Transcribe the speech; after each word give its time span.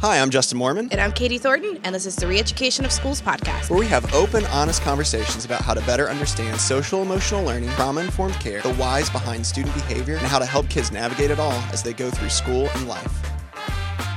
Hi, 0.00 0.18
I'm 0.20 0.30
Justin 0.30 0.58
Moorman, 0.58 0.88
And 0.92 1.00
I'm 1.00 1.10
Katie 1.12 1.38
Thornton, 1.38 1.80
and 1.82 1.94
this 1.94 2.04
is 2.06 2.16
the 2.16 2.26
Reeducation 2.26 2.84
of 2.84 2.92
Schools 2.92 3.20
podcast. 3.22 3.70
where 3.70 3.78
we 3.78 3.86
have 3.86 4.12
open, 4.14 4.44
honest 4.46 4.82
conversations 4.82 5.44
about 5.44 5.62
how 5.62 5.72
to 5.74 5.80
better 5.82 6.08
understand 6.10 6.60
social 6.60 7.02
emotional 7.02 7.42
learning, 7.44 7.70
trauma 7.70 8.02
informed 8.02 8.34
care, 8.34 8.60
the 8.60 8.74
whys 8.74 9.08
behind 9.10 9.44
student 9.46 9.74
behavior, 9.74 10.16
and 10.16 10.26
how 10.26 10.38
to 10.38 10.44
help 10.46 10.68
kids 10.68 10.92
navigate 10.92 11.30
it 11.30 11.38
all 11.38 11.52
as 11.72 11.82
they 11.82 11.92
go 11.92 12.10
through 12.10 12.28
school 12.28 12.68
and 12.74 12.88
life. 12.88 13.22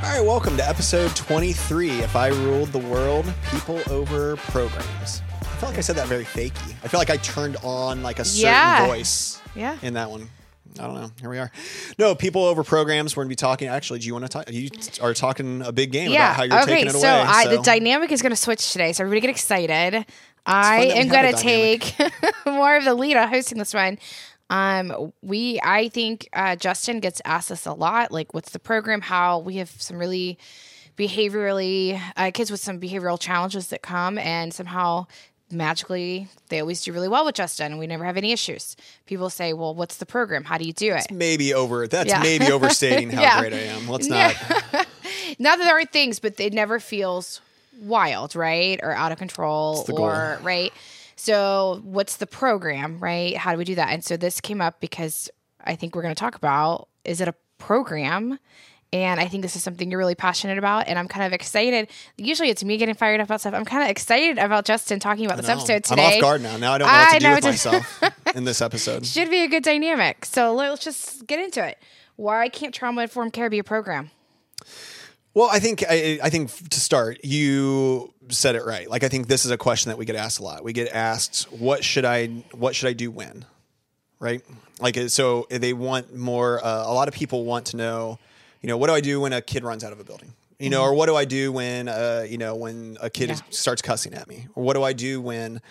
All 0.03 0.15
right, 0.15 0.21
welcome 0.21 0.57
to 0.57 0.67
episode 0.67 1.15
23 1.15 1.91
If 2.01 2.15
I 2.15 2.27
Ruled 2.27 2.69
the 2.69 2.79
World 2.79 3.25
People 3.51 3.81
Over 3.89 4.35
Programs. 4.37 5.21
I 5.41 5.45
feel 5.61 5.69
like 5.69 5.77
I 5.77 5.81
said 5.81 5.95
that 5.95 6.07
very 6.07 6.25
fakey. 6.25 6.73
I 6.83 6.87
feel 6.87 6.99
like 6.99 7.09
I 7.09 7.17
turned 7.17 7.57
on 7.63 8.03
like 8.03 8.19
a 8.19 8.25
certain 8.25 8.51
Yeah. 8.51 8.85
voice 8.87 9.39
Yeah. 9.55 9.77
in 9.81 9.93
that 9.95 10.09
one. 10.09 10.29
I 10.77 10.83
don't 10.83 10.95
know. 10.95 11.11
Here 11.19 11.29
we 11.29 11.37
are. 11.39 11.51
No, 11.97 12.15
people 12.15 12.43
over 12.45 12.63
programs. 12.63 13.15
We're 13.15 13.23
going 13.23 13.29
to 13.29 13.31
be 13.31 13.35
talking. 13.37 13.67
Actually, 13.67 13.99
do 13.99 14.07
you 14.07 14.13
want 14.13 14.25
to 14.25 14.29
talk? 14.29 14.51
You 14.51 14.69
are 15.01 15.13
talking 15.13 15.61
a 15.61 15.71
big 15.71 15.91
game 15.91 16.11
about 16.11 16.35
how 16.35 16.43
you're 16.43 16.61
okay. 16.61 16.65
taking 16.65 16.87
it 16.87 16.93
away. 16.93 17.01
so, 17.01 17.09
I, 17.09 17.47
the 17.47 17.61
dynamic 17.61 18.11
is 18.11 18.21
going 18.21 18.31
to 18.31 18.35
switch 18.35 18.71
today, 18.71 18.93
so 18.93 19.03
everybody 19.03 19.21
get 19.21 19.29
excited. 19.29 20.05
I 20.45 20.79
fun 20.79 20.87
that 20.87 20.95
we 20.95 21.01
am 21.01 21.07
going 21.07 21.35
to 21.35 21.41
take 21.41 21.95
more 22.45 22.77
of 22.77 22.85
the 22.85 22.93
lead 22.93 23.17
on 23.17 23.27
hosting 23.29 23.57
this 23.57 23.73
one. 23.73 23.97
Um, 24.49 25.13
we, 25.21 25.59
I 25.63 25.89
think 25.89 26.27
uh, 26.33 26.55
Justin 26.55 26.99
gets 26.99 27.21
asked 27.25 27.49
this 27.49 27.65
a 27.65 27.73
lot. 27.73 28.11
Like, 28.11 28.33
what's 28.33 28.51
the 28.51 28.59
program? 28.59 29.01
How 29.01 29.39
we 29.39 29.57
have 29.57 29.69
some 29.69 29.97
really 29.97 30.39
behaviorally 30.97 32.01
uh, 32.17 32.31
kids 32.31 32.51
with 32.51 32.59
some 32.59 32.79
behavioral 32.79 33.19
challenges 33.19 33.67
that 33.67 33.81
come, 33.81 34.17
and 34.17 34.53
somehow 34.53 35.05
magically 35.51 36.27
they 36.49 36.59
always 36.59 36.83
do 36.83 36.91
really 36.93 37.07
well 37.07 37.25
with 37.25 37.35
Justin. 37.35 37.67
And 37.71 37.79
we 37.79 37.87
never 37.87 38.03
have 38.05 38.17
any 38.17 38.31
issues. 38.31 38.75
People 39.05 39.29
say, 39.29 39.53
"Well, 39.53 39.73
what's 39.75 39.97
the 39.97 40.05
program? 40.05 40.43
How 40.43 40.57
do 40.57 40.65
you 40.65 40.73
do 40.73 40.93
it?" 40.93 41.11
maybe 41.11 41.53
over. 41.53 41.87
That's 41.87 42.09
Yeah. 42.09 42.21
maybe 42.21 42.51
overstating 42.51 43.09
how 43.11 43.21
Yeah. 43.29 43.39
great 43.39 43.53
I 43.53 43.57
am. 43.57 43.87
Let's 43.87 44.07
not. 44.09 44.35
not 45.39 45.57
that 45.57 45.63
there 45.65 45.73
aren't 45.73 45.91
things, 45.91 46.19
but 46.19 46.39
it 46.39 46.53
never 46.53 46.79
feels 46.79 47.41
wild, 47.81 48.35
right? 48.35 48.79
Or 48.83 48.91
out 48.93 49.11
of 49.11 49.17
control, 49.17 49.83
the 49.83 49.93
goal. 49.93 50.05
or 50.05 50.39
right. 50.43 50.73
So, 51.15 51.81
what's 51.83 52.15
the 52.17 52.27
program, 52.27 52.99
right? 52.99 53.35
How 53.35 53.51
do 53.51 53.57
we 53.57 53.65
do 53.65 53.75
that? 53.75 53.89
And 53.89 54.03
so, 54.03 54.15
this 54.17 54.39
came 54.39 54.61
up 54.61 54.79
because 54.79 55.29
I 55.65 55.75
think 55.75 55.95
we're 55.95 56.01
going 56.01 56.15
to 56.15 56.19
talk 56.19 56.35
about 56.35 56.87
is 57.03 57.19
it 57.21 57.27
a 57.27 57.35
program? 57.57 58.39
And 58.91 59.19
I 59.19 59.27
think 59.27 59.43
this 59.43 59.55
is 59.55 59.61
something 59.61 59.91
you're 59.91 59.99
really 59.99 60.15
passionate 60.15 60.57
about, 60.57 60.87
and 60.87 60.97
I'm 60.97 61.07
kind 61.07 61.23
of 61.23 61.31
excited. 61.31 61.89
Usually, 62.17 62.49
it's 62.49 62.63
me 62.63 62.77
getting 62.77 62.95
fired 62.95 63.21
up 63.21 63.27
about 63.27 63.39
stuff. 63.41 63.53
I'm 63.53 63.65
kind 63.65 63.83
of 63.83 63.89
excited 63.89 64.39
about 64.39 64.65
Justin 64.65 64.99
talking 64.99 65.25
about 65.25 65.37
this 65.37 65.47
episode 65.47 65.83
today. 65.83 66.07
I'm 66.07 66.13
off 66.15 66.21
guard 66.21 66.41
now. 66.41 66.57
Now 66.57 66.73
I 66.73 66.77
don't 66.79 66.87
know 66.87 66.93
what 66.93 67.13
to 67.13 67.19
do 67.19 67.35
with 67.35 67.43
myself 67.43 68.03
in 68.35 68.45
this 68.45 68.61
episode. 68.61 69.05
Should 69.05 69.29
be 69.29 69.43
a 69.43 69.47
good 69.47 69.63
dynamic. 69.63 70.25
So 70.25 70.55
let's 70.55 70.83
just 70.83 71.27
get 71.27 71.39
into 71.39 71.63
it. 71.63 71.77
Why 72.15 72.49
can't 72.49 72.73
trauma 72.73 73.03
informed 73.03 73.31
care 73.31 73.49
be 73.49 73.59
a 73.59 73.63
program? 73.63 74.09
Well, 75.33 75.49
I 75.51 75.59
think 75.59 75.83
I, 75.87 76.19
I 76.23 76.29
think 76.29 76.51
to 76.69 76.79
start, 76.79 77.23
you 77.23 78.13
said 78.29 78.55
it 78.55 78.65
right. 78.65 78.89
Like 78.89 79.03
I 79.03 79.07
think 79.09 79.27
this 79.27 79.45
is 79.45 79.51
a 79.51 79.57
question 79.57 79.89
that 79.89 79.97
we 79.97 80.05
get 80.05 80.15
asked 80.15 80.39
a 80.39 80.43
lot. 80.43 80.63
We 80.63 80.73
get 80.73 80.91
asked, 80.91 81.51
"What 81.51 81.83
should 81.83 82.05
I 82.05 82.27
What 82.51 82.75
should 82.75 82.89
I 82.89 82.93
do 82.93 83.11
when?" 83.11 83.45
Right? 84.19 84.41
Like 84.81 84.97
so, 85.09 85.47
they 85.49 85.73
want 85.73 86.15
more. 86.15 86.63
Uh, 86.63 86.85
a 86.87 86.93
lot 86.93 87.07
of 87.07 87.13
people 87.13 87.45
want 87.45 87.67
to 87.67 87.77
know, 87.77 88.19
you 88.61 88.67
know, 88.67 88.77
what 88.77 88.87
do 88.87 88.93
I 88.93 89.01
do 89.01 89.21
when 89.21 89.33
a 89.33 89.41
kid 89.41 89.63
runs 89.63 89.83
out 89.83 89.91
of 89.93 89.99
a 89.99 90.03
building? 90.03 90.33
You 90.59 90.69
know, 90.69 90.81
or 90.83 90.93
what 90.93 91.05
do 91.05 91.15
I 91.15 91.23
do 91.23 91.53
when 91.53 91.87
uh, 91.87 92.25
you 92.27 92.37
know 92.37 92.53
when 92.55 92.97
a 93.01 93.09
kid 93.09 93.29
Yeah. 93.29 93.39
starts 93.49 93.81
cussing 93.81 94.13
at 94.13 94.27
me? 94.27 94.47
Or 94.55 94.63
what 94.63 94.73
do 94.73 94.83
I 94.83 94.91
do 94.91 95.21
when? 95.21 95.61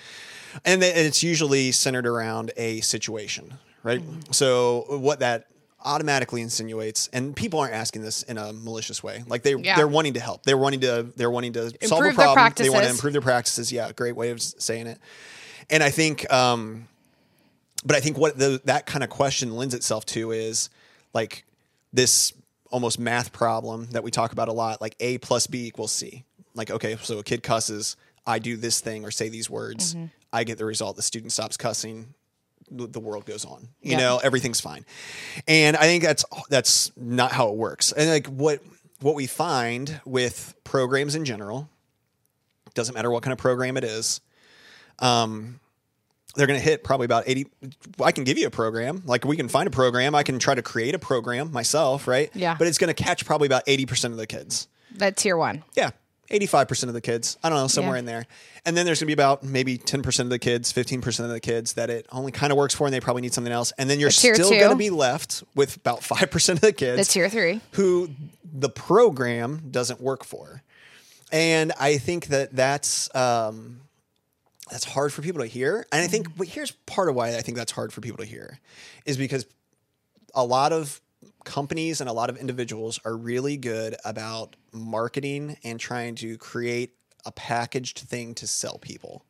And 0.64 0.80
then 0.80 0.96
it's 1.06 1.22
usually 1.22 1.72
centered 1.72 2.06
around 2.06 2.52
a 2.56 2.80
situation, 2.80 3.58
right? 3.82 4.02
So 4.30 4.86
what 4.88 5.20
that 5.20 5.46
automatically 5.84 6.40
insinuates, 6.40 7.08
and 7.12 7.36
people 7.36 7.60
aren't 7.60 7.74
asking 7.74 8.02
this 8.02 8.22
in 8.24 8.38
a 8.38 8.52
malicious 8.54 9.02
way. 9.02 9.22
Like 9.26 9.42
they 9.42 9.54
Yeah. 9.54 9.76
they're 9.76 9.86
wanting 9.86 10.14
to 10.14 10.20
help. 10.20 10.44
They're 10.44 10.56
wanting 10.56 10.80
to 10.80 11.06
they're 11.16 11.30
wanting 11.30 11.52
to 11.52 11.60
solve 11.86 12.02
a 12.02 12.08
Improve 12.08 12.14
problem. 12.14 12.52
They 12.56 12.70
want 12.70 12.84
to 12.84 12.90
improve 12.90 13.12
their 13.12 13.20
practices. 13.22 13.70
Yeah, 13.70 13.92
great 13.92 14.16
way 14.16 14.30
of 14.30 14.40
saying 14.40 14.86
it. 14.86 14.98
And 15.68 15.82
I 15.82 15.90
think, 15.90 16.32
um, 16.32 16.88
but 17.84 17.94
I 17.94 18.00
think 18.00 18.16
what 18.16 18.38
the, 18.38 18.60
that 18.64 18.86
kind 18.86 19.04
of 19.04 19.10
question 19.10 19.54
lends 19.54 19.74
itself 19.74 20.06
to 20.06 20.30
is 20.32 20.70
like 21.12 21.44
this 21.92 22.32
almost 22.70 22.98
math 22.98 23.32
problem 23.32 23.86
that 23.92 24.02
we 24.02 24.10
talk 24.10 24.32
about 24.32 24.48
a 24.48 24.52
lot, 24.52 24.80
like 24.80 24.94
A 25.00 25.18
plus 25.18 25.46
B 25.46 25.66
equals 25.66 25.92
C. 25.92 26.24
Like, 26.54 26.70
okay, 26.70 26.96
so 27.02 27.18
a 27.18 27.22
kid 27.22 27.42
cusses, 27.42 27.96
I 28.26 28.38
do 28.38 28.56
this 28.56 28.80
thing 28.80 29.04
or 29.04 29.10
say 29.10 29.28
these 29.28 29.48
words, 29.50 29.94
Mm-hmm. 29.94 30.06
I 30.32 30.44
get 30.44 30.58
the 30.58 30.66
result. 30.66 30.96
The 30.96 31.02
student 31.02 31.32
stops 31.32 31.56
cussing, 31.56 32.12
the 32.70 33.00
world 33.00 33.24
goes 33.24 33.46
on. 33.46 33.68
You 33.80 33.92
Yeah. 33.92 33.96
know, 33.98 34.18
everything's 34.22 34.60
fine. 34.60 34.84
And 35.46 35.74
I 35.74 35.82
think 35.84 36.02
that's 36.04 36.22
that's 36.50 36.92
not 36.98 37.32
how 37.32 37.48
it 37.48 37.54
works. 37.56 37.92
And 37.92 38.10
like 38.10 38.26
what 38.26 38.60
what 39.00 39.14
we 39.14 39.26
find 39.26 40.00
with 40.04 40.54
programs 40.64 41.14
in 41.14 41.24
general, 41.24 41.70
doesn't 42.74 42.94
matter 42.94 43.10
what 43.10 43.22
kind 43.22 43.32
of 43.32 43.38
program 43.38 43.78
it 43.78 43.84
is, 43.84 44.20
um, 44.98 45.60
they're 46.34 46.46
going 46.46 46.58
to 46.58 46.64
hit 46.64 46.84
probably 46.84 47.04
about 47.06 47.24
80 47.26 47.46
i 48.02 48.12
can 48.12 48.24
give 48.24 48.38
you 48.38 48.46
a 48.46 48.50
program 48.50 49.02
like 49.06 49.24
we 49.24 49.36
can 49.36 49.48
find 49.48 49.66
a 49.66 49.70
program 49.70 50.14
i 50.14 50.22
can 50.22 50.38
try 50.38 50.54
to 50.54 50.62
create 50.62 50.94
a 50.94 50.98
program 50.98 51.50
myself 51.52 52.06
right 52.06 52.30
Yeah. 52.34 52.54
but 52.58 52.66
it's 52.66 52.78
going 52.78 52.94
to 52.94 53.02
catch 53.02 53.24
probably 53.24 53.46
about 53.46 53.64
80% 53.66 54.04
of 54.06 54.16
the 54.16 54.26
kids 54.26 54.68
That's 54.94 55.22
tier 55.22 55.36
one. 55.36 55.64
yeah 55.74 55.90
85% 56.30 56.88
of 56.88 56.92
the 56.94 57.00
kids 57.00 57.38
i 57.42 57.48
don't 57.48 57.56
know 57.58 57.66
somewhere 57.68 57.94
Yeah. 57.96 58.00
in 58.00 58.04
there 58.04 58.26
and 58.66 58.76
then 58.76 58.84
there's 58.84 59.00
going 59.00 59.06
to 59.06 59.16
be 59.16 59.20
about 59.20 59.42
maybe 59.42 59.78
10% 59.78 60.20
of 60.20 60.28
the 60.28 60.38
kids 60.38 60.70
15% 60.72 61.20
of 61.24 61.30
the 61.30 61.40
kids 61.40 61.72
that 61.74 61.88
it 61.88 62.06
only 62.12 62.30
kind 62.32 62.52
of 62.52 62.58
works 62.58 62.74
for 62.74 62.86
and 62.86 62.92
they 62.92 63.00
probably 63.00 63.22
need 63.22 63.32
something 63.32 63.52
else 63.52 63.72
and 63.78 63.88
then 63.88 63.98
you're 63.98 64.10
still 64.10 64.50
going 64.50 64.68
to 64.70 64.76
be 64.76 64.90
left 64.90 65.42
with 65.54 65.76
about 65.76 66.00
5% 66.02 66.48
of 66.50 66.60
the 66.60 66.72
kids 66.74 66.96
That's 66.98 67.12
tier 67.14 67.30
three. 67.30 67.62
who 67.72 68.10
the 68.44 68.68
program 68.68 69.68
doesn't 69.70 70.00
work 70.00 70.24
for. 70.24 70.62
And 71.30 71.72
I 71.78 71.98
think 71.98 72.26
that 72.28 72.56
that's 72.56 73.14
um, 73.14 73.80
that's 74.70 74.84
hard 74.84 75.12
for 75.12 75.22
people 75.22 75.40
to 75.42 75.46
hear. 75.46 75.86
And 75.92 76.02
I 76.02 76.06
think, 76.06 76.28
mm-hmm. 76.28 76.38
but 76.38 76.48
here's 76.48 76.70
part 76.70 77.08
of 77.08 77.14
why 77.14 77.36
I 77.36 77.40
think 77.40 77.56
that's 77.56 77.72
hard 77.72 77.92
for 77.92 78.00
people 78.00 78.18
to 78.18 78.24
hear, 78.24 78.58
is 79.06 79.16
because 79.16 79.46
a 80.34 80.44
lot 80.44 80.72
of 80.72 81.00
companies 81.44 82.00
and 82.00 82.08
a 82.08 82.12
lot 82.12 82.30
of 82.30 82.36
individuals 82.36 83.00
are 83.04 83.16
really 83.16 83.56
good 83.56 83.96
about 84.04 84.56
marketing 84.72 85.56
and 85.64 85.80
trying 85.80 86.14
to 86.16 86.36
create 86.38 86.94
a 87.24 87.32
packaged 87.32 87.98
thing 87.98 88.34
to 88.34 88.46
sell 88.46 88.78
people. 88.78 89.24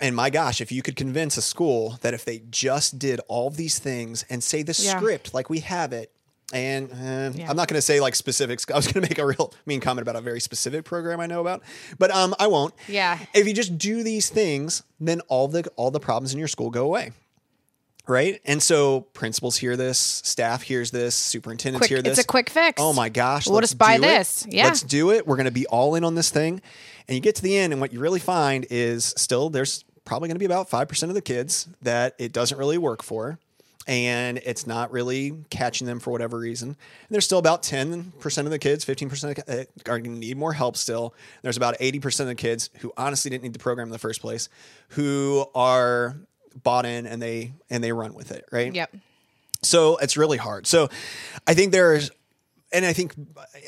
And 0.00 0.14
my 0.14 0.30
gosh, 0.30 0.60
if 0.60 0.70
you 0.70 0.80
could 0.80 0.94
convince 0.94 1.36
a 1.36 1.42
school 1.42 1.98
that 2.02 2.14
if 2.14 2.24
they 2.24 2.42
just 2.50 2.98
did 2.98 3.20
all 3.26 3.50
these 3.50 3.78
things 3.78 4.24
and 4.30 4.42
say 4.44 4.62
the 4.62 4.78
Yeah. 4.80 4.96
script 4.96 5.34
like 5.34 5.50
we 5.50 5.60
have 5.60 5.92
it, 5.92 6.12
and 6.52 6.90
uh, 6.92 7.30
Yeah. 7.38 7.50
I'm 7.50 7.56
not 7.56 7.68
going 7.68 7.76
to 7.78 7.82
say 7.82 8.00
like 8.00 8.14
specifics. 8.14 8.64
I 8.70 8.76
was 8.76 8.86
going 8.86 9.02
to 9.04 9.08
make 9.08 9.18
a 9.18 9.26
real 9.26 9.52
mean 9.66 9.80
comment 9.80 10.02
about 10.02 10.16
a 10.16 10.20
very 10.20 10.40
specific 10.40 10.84
program 10.84 11.20
I 11.20 11.26
know 11.26 11.40
about, 11.40 11.62
but 11.98 12.10
um, 12.10 12.34
I 12.38 12.46
won't. 12.46 12.74
Yeah. 12.88 13.18
If 13.34 13.46
you 13.46 13.54
just 13.54 13.78
do 13.78 14.02
these 14.02 14.28
things, 14.30 14.82
then 15.00 15.20
all 15.28 15.48
the 15.48 15.64
all 15.76 15.90
the 15.90 16.00
problems 16.00 16.32
in 16.32 16.38
your 16.38 16.48
school 16.48 16.70
go 16.70 16.84
away. 16.84 17.12
Right. 18.06 18.40
And 18.46 18.62
so 18.62 19.02
principals 19.12 19.58
hear 19.58 19.76
this, 19.76 19.98
staff 19.98 20.62
hears 20.62 20.90
this, 20.90 21.14
superintendents 21.14 21.80
Quick, 21.82 21.88
hear 21.90 22.00
this. 22.02 22.18
it's 22.18 22.24
a 22.24 22.26
quick 22.26 22.48
fix. 22.48 22.80
Oh 22.80 22.94
my 22.94 23.10
gosh. 23.10 23.46
We'll 23.46 23.56
let's 23.56 23.72
just 23.72 23.78
buy 23.78 23.98
do 23.98 24.04
it. 24.04 24.06
this. 24.06 24.46
Yeah. 24.48 24.64
Let's 24.64 24.80
do 24.82 25.10
it. 25.10 25.26
We're 25.26 25.36
going 25.36 25.44
to 25.44 25.50
be 25.50 25.66
all 25.66 25.94
in 25.94 26.04
on 26.04 26.14
this 26.14 26.30
thing. 26.30 26.62
And 27.06 27.14
you 27.14 27.20
get 27.20 27.34
to 27.36 27.42
the 27.42 27.56
end, 27.56 27.72
and 27.74 27.80
what 27.82 27.92
you 27.92 28.00
really 28.00 28.18
find 28.20 28.66
is 28.70 29.12
still 29.18 29.50
there's 29.50 29.84
probably 30.06 30.28
going 30.28 30.36
to 30.36 30.38
be 30.38 30.46
about 30.46 30.70
5% 30.70 31.02
of 31.04 31.14
the 31.14 31.20
kids 31.20 31.68
that 31.82 32.14
it 32.18 32.32
doesn't 32.32 32.56
really 32.56 32.78
work 32.78 33.02
for. 33.02 33.38
And 33.88 34.38
it's 34.44 34.66
not 34.66 34.92
really 34.92 35.32
catching 35.50 35.86
them 35.86 35.98
for 35.98 36.10
whatever 36.10 36.38
reason. 36.38 36.68
And 36.68 36.76
there's 37.10 37.24
still 37.24 37.38
about 37.38 37.62
10% 37.62 38.38
of 38.38 38.50
the 38.50 38.58
kids, 38.58 38.84
15% 38.84 39.30
of 39.30 39.44
the, 39.46 39.60
uh, 39.60 39.64
are 39.90 39.98
going 39.98 40.04
to 40.04 40.10
need 40.10 40.36
more 40.36 40.52
help 40.52 40.76
still. 40.76 41.14
There's 41.42 41.56
about 41.56 41.78
80% 41.78 42.20
of 42.20 42.26
the 42.26 42.34
kids 42.34 42.70
who 42.80 42.92
honestly 42.96 43.30
didn't 43.30 43.44
need 43.44 43.54
the 43.54 43.58
program 43.58 43.88
in 43.88 43.92
the 43.92 43.98
first 43.98 44.20
place, 44.20 44.50
who 44.90 45.46
are 45.54 46.16
bought 46.62 46.86
in 46.86 47.06
and 47.06 47.20
they 47.20 47.52
and 47.70 47.82
they 47.82 47.92
run 47.92 48.14
with 48.14 48.30
it, 48.30 48.44
right? 48.52 48.74
Yep. 48.74 48.94
So 49.62 49.96
it's 49.96 50.16
really 50.16 50.38
hard. 50.38 50.66
So 50.66 50.88
I 51.46 51.54
think 51.54 51.72
there's, 51.72 52.10
and 52.72 52.84
I 52.84 52.92
think 52.92 53.14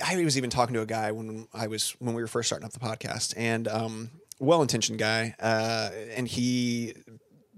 I 0.05 0.23
was 0.23 0.37
even 0.37 0.51
talking 0.51 0.75
to 0.75 0.83
a 0.83 0.87
guy 0.87 1.13
when 1.13 1.49
I 1.53 1.67
was 1.67 1.97
when 1.99 2.15
we 2.15 2.23
were 2.23 2.29
first 2.29 2.49
starting 2.49 2.67
up 2.67 2.73
the 2.73 2.79
podcast, 2.79 3.35
and 3.37 3.67
um, 3.67 4.11
well-intentioned 4.39 4.99
guy, 4.99 5.35
uh, 5.41 5.91
and 6.15 6.29
he 6.29 6.95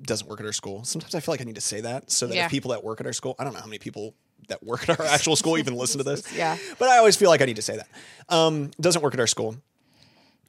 doesn't 0.03 0.29
work 0.29 0.41
at 0.41 0.47
our 0.47 0.53
school. 0.53 0.85
Sometimes 0.85 1.15
I 1.15 1.21
feel 1.21 1.33
like 1.33 1.41
I 1.41 1.45
need 1.45 1.55
to 1.57 1.61
say 1.61 1.81
that 1.83 2.11
so 2.11 2.27
that 2.27 2.35
Yeah. 2.35 2.45
if 2.47 2.51
people 2.51 2.71
that 2.73 2.83
work 2.83 3.01
at 3.01 3.07
our 3.07 3.13
school, 3.13 3.35
I 3.39 3.45
don't 3.45 3.53
know 3.53 3.61
how 3.61 3.67
many 3.67 3.79
people 3.79 4.15
that 4.49 4.63
work 4.63 4.89
at 4.89 4.99
our 4.99 5.07
actual 5.17 5.37
school 5.37 5.57
even 5.59 5.75
listen 5.75 5.99
to 5.99 6.05
this. 6.05 6.33
Yeah. 6.35 6.57
But 6.79 6.89
I 6.89 6.99
always 6.99 7.17
feel 7.17 7.31
like 7.31 7.41
I 7.43 7.45
need 7.45 7.57
to 7.57 7.63
say 7.63 7.77
that. 7.77 7.89
Um, 8.29 8.71
doesn't 8.81 9.03
work 9.03 9.15
at 9.15 9.21
our 9.21 9.27
school. 9.27 9.57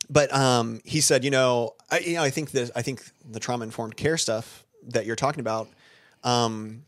But 0.10 0.34
um, 0.36 0.82
he 0.84 1.00
said, 1.02 1.24
you 1.24 1.32
know, 1.32 1.76
I, 1.90 2.00
you 2.00 2.16
know, 2.16 2.24
I 2.24 2.30
think 2.30 2.52
this, 2.52 2.70
I 2.76 2.82
think 2.82 3.04
the 3.30 3.40
trauma 3.40 3.64
informed 3.64 3.96
care 3.96 4.18
stuff 4.18 4.66
that 4.88 5.06
you're 5.06 5.16
talking 5.16 5.40
about, 5.40 5.70
um, 6.24 6.84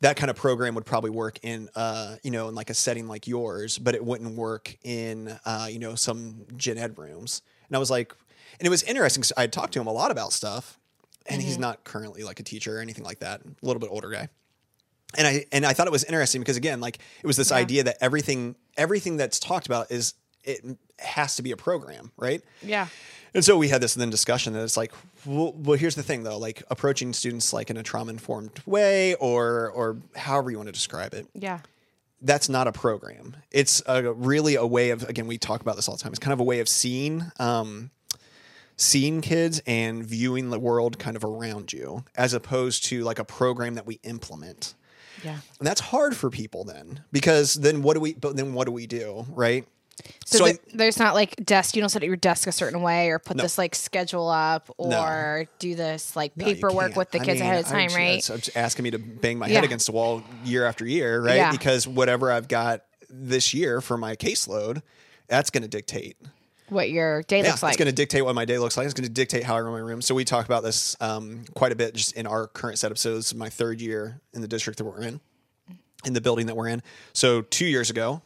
that 0.00 0.16
kind 0.16 0.30
of 0.30 0.36
program 0.36 0.74
would 0.74 0.84
probably 0.84 1.10
work 1.10 1.38
in, 1.42 1.68
uh, 1.76 2.16
you 2.22 2.30
know, 2.30 2.48
in 2.48 2.54
like 2.54 2.68
a 2.70 2.74
setting 2.74 3.08
like 3.08 3.26
yours, 3.26 3.78
but 3.78 3.94
it 3.94 4.04
wouldn't 4.04 4.36
work 4.36 4.76
in, 4.82 5.28
uh, 5.46 5.68
you 5.70 5.78
know, 5.78 5.94
some 5.94 6.44
gen 6.56 6.76
ed 6.76 6.98
rooms. 6.98 7.40
And 7.68 7.76
I 7.76 7.78
was 7.78 7.90
like, 7.90 8.12
and 8.58 8.66
it 8.66 8.70
was 8.70 8.82
interesting. 8.82 9.22
I 9.36 9.46
talked 9.46 9.72
to 9.74 9.80
him 9.80 9.86
a 9.86 9.92
lot 9.92 10.10
about 10.10 10.32
stuff, 10.32 10.78
and 11.26 11.40
he's 11.42 11.58
not 11.58 11.84
currently 11.84 12.22
like 12.22 12.40
a 12.40 12.42
teacher 12.42 12.76
or 12.78 12.80
anything 12.80 13.04
like 13.04 13.20
that. 13.20 13.40
A 13.42 13.66
little 13.66 13.80
bit 13.80 13.90
older 13.90 14.10
guy 14.10 14.28
and 15.16 15.26
I 15.26 15.44
and 15.52 15.66
I 15.66 15.72
thought 15.74 15.86
it 15.86 15.92
was 15.92 16.04
interesting 16.04 16.40
because 16.40 16.56
again, 16.56 16.80
like 16.80 16.98
it 17.22 17.26
was 17.26 17.36
this 17.36 17.50
Yeah. 17.50 17.56
idea 17.58 17.84
that 17.84 17.98
everything 18.00 18.56
everything 18.76 19.16
that's 19.18 19.38
talked 19.38 19.66
about 19.66 19.90
is 19.90 20.14
it 20.44 20.64
has 20.98 21.36
to 21.36 21.42
be 21.42 21.52
a 21.52 21.56
program, 21.56 22.10
right? 22.16 22.42
Yeah. 22.62 22.88
And 23.34 23.44
so 23.44 23.56
we 23.56 23.68
had 23.68 23.80
this 23.80 23.94
then 23.94 24.10
discussion 24.10 24.52
that 24.54 24.62
it's 24.62 24.76
like, 24.76 24.92
well, 25.24 25.52
well, 25.52 25.78
here's 25.78 25.94
the 25.94 26.02
thing 26.02 26.22
though, 26.22 26.38
like 26.38 26.62
approaching 26.70 27.12
students 27.12 27.52
like 27.52 27.70
in 27.70 27.76
a 27.76 27.82
trauma 27.82 28.10
informed 28.10 28.50
way 28.66 29.14
or 29.16 29.70
or 29.70 29.98
however 30.16 30.50
you 30.50 30.56
want 30.56 30.68
to 30.68 30.72
describe 30.72 31.12
it. 31.14 31.26
Yeah. 31.34 31.60
That's 32.22 32.48
not 32.48 32.66
a 32.68 32.72
program. 32.72 33.36
It's 33.50 33.82
a 33.84 34.12
really 34.14 34.54
a 34.54 34.66
way 34.66 34.90
of 34.90 35.02
again 35.08 35.26
we 35.26 35.36
talk 35.38 35.60
about 35.60 35.76
this 35.76 35.88
all 35.88 35.96
the 35.96 36.02
time. 36.02 36.12
It's 36.12 36.18
kind 36.20 36.32
of 36.32 36.40
a 36.40 36.44
way 36.44 36.60
of 36.60 36.68
seeing 36.68 37.30
um, 37.38 37.90
seeing 38.82 39.20
kids 39.20 39.62
and 39.66 40.04
viewing 40.04 40.50
the 40.50 40.58
world 40.58 40.98
kind 40.98 41.16
of 41.16 41.24
around 41.24 41.72
you 41.72 42.04
as 42.16 42.34
opposed 42.34 42.84
to 42.86 43.02
like 43.04 43.18
a 43.18 43.24
program 43.24 43.74
that 43.76 43.86
we 43.86 44.00
implement. 44.02 44.74
Yeah. 45.24 45.38
And 45.58 45.66
that's 45.66 45.80
hard 45.80 46.16
for 46.16 46.30
people 46.30 46.64
then 46.64 47.00
because 47.12 47.54
then 47.54 47.82
what 47.82 47.94
do 47.94 48.00
we 48.00 48.14
but 48.14 48.36
then 48.36 48.54
what 48.54 48.66
do 48.66 48.72
we 48.72 48.86
do, 48.86 49.24
right? 49.30 49.66
So, 50.24 50.38
So 50.38 50.44
th- 50.46 50.56
I- 50.56 50.76
there's 50.76 50.98
not 50.98 51.14
like 51.14 51.36
desk. 51.44 51.76
You 51.76 51.82
don't 51.82 51.90
set 51.90 52.02
at 52.02 52.06
your 52.06 52.16
desk 52.16 52.48
a 52.48 52.52
certain 52.52 52.80
way, 52.82 53.10
or 53.10 53.18
put 53.18 53.36
this 53.36 53.56
like 53.58 53.74
schedule 53.74 54.28
up, 54.28 54.68
or 54.78 55.46
do 55.60 55.74
this 55.76 56.16
like 56.16 56.34
paperwork 56.34 56.86
can't. 56.86 56.96
with 56.96 57.10
the 57.12 57.20
I 57.20 57.24
kids 57.24 57.40
mean, 57.40 57.50
ahead 57.50 57.62
of 57.64 57.70
time, 57.70 57.90
I'm 57.90 57.94
right? 57.96 58.18
it's- 58.18 58.30
it's 58.30 58.56
asking 58.56 58.84
me 58.84 58.90
to 58.92 58.98
bang 58.98 59.38
my 59.38 59.46
Yeah. 59.46 59.56
head 59.56 59.64
against 59.64 59.86
the 59.86 59.92
wall 59.92 60.24
year 60.44 60.64
after 60.66 60.86
year, 60.86 61.20
right? 61.22 61.36
Yeah. 61.36 61.52
Because 61.52 61.86
whatever 61.86 62.32
I've 62.32 62.48
got 62.48 62.82
this 63.10 63.52
year 63.54 63.80
for 63.82 63.96
my 63.98 64.16
caseload, 64.16 64.80
that's 65.28 65.50
going 65.50 65.62
to 65.62 65.68
dictate. 65.68 66.16
What 66.72 66.90
your 66.90 67.22
day 67.22 67.42
Yeah, 67.42 67.48
looks 67.48 67.62
like. 67.62 67.72
it's 67.72 67.78
going 67.78 67.86
to 67.86 67.94
dictate 67.94 68.24
what 68.24 68.34
my 68.34 68.44
day 68.44 68.58
looks 68.58 68.76
like. 68.76 68.84
It's 68.86 68.94
going 68.94 69.06
to 69.06 69.12
dictate 69.12 69.44
how 69.44 69.56
I 69.56 69.60
run 69.60 69.72
my 69.72 69.78
room. 69.78 70.02
So 70.02 70.14
we 70.14 70.24
talk 70.24 70.46
about 70.46 70.62
this 70.62 70.96
um, 71.00 71.44
quite 71.54 71.72
a 71.72 71.76
bit 71.76 71.94
just 71.94 72.16
in 72.16 72.26
our 72.26 72.46
current 72.46 72.78
setup. 72.78 72.98
So 72.98 73.14
this 73.14 73.26
is 73.26 73.34
my 73.34 73.48
third 73.48 73.80
year 73.80 74.20
in 74.32 74.40
the 74.40 74.48
district 74.48 74.78
that 74.78 74.84
we're 74.84 75.02
in, 75.02 75.20
in 76.04 76.12
the 76.12 76.20
building 76.20 76.46
that 76.46 76.56
we're 76.56 76.68
in. 76.68 76.82
So 77.12 77.42
two 77.42 77.66
years 77.66 77.90
ago, 77.90 78.22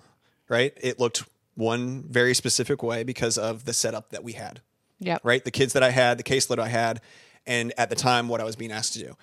right, 0.49 0.73
it 0.81 0.99
looked 1.01 1.25
one 1.55 2.05
very 2.09 2.35
specific 2.35 2.83
way 2.83 3.03
because 3.03 3.37
of 3.39 3.65
the 3.65 3.73
setup 3.73 4.11
that 4.11 4.23
we 4.23 4.33
had 4.33 4.61
yep. 4.99 5.21
right? 5.25 5.45
The 5.45 5.51
kids 5.51 5.73
that 5.75 5.83
I 5.83 5.91
had, 5.91 6.19
the 6.19 6.23
caseload 6.23 6.59
I 6.59 6.69
had, 6.69 7.01
and 7.47 7.73
at 7.79 7.91
the 7.91 7.97
time 7.97 8.29
what 8.29 8.41
I 8.41 8.45
was 8.45 8.57
being 8.57 8.73
asked 8.73 8.95
to 8.95 8.99
do, 9.01 9.17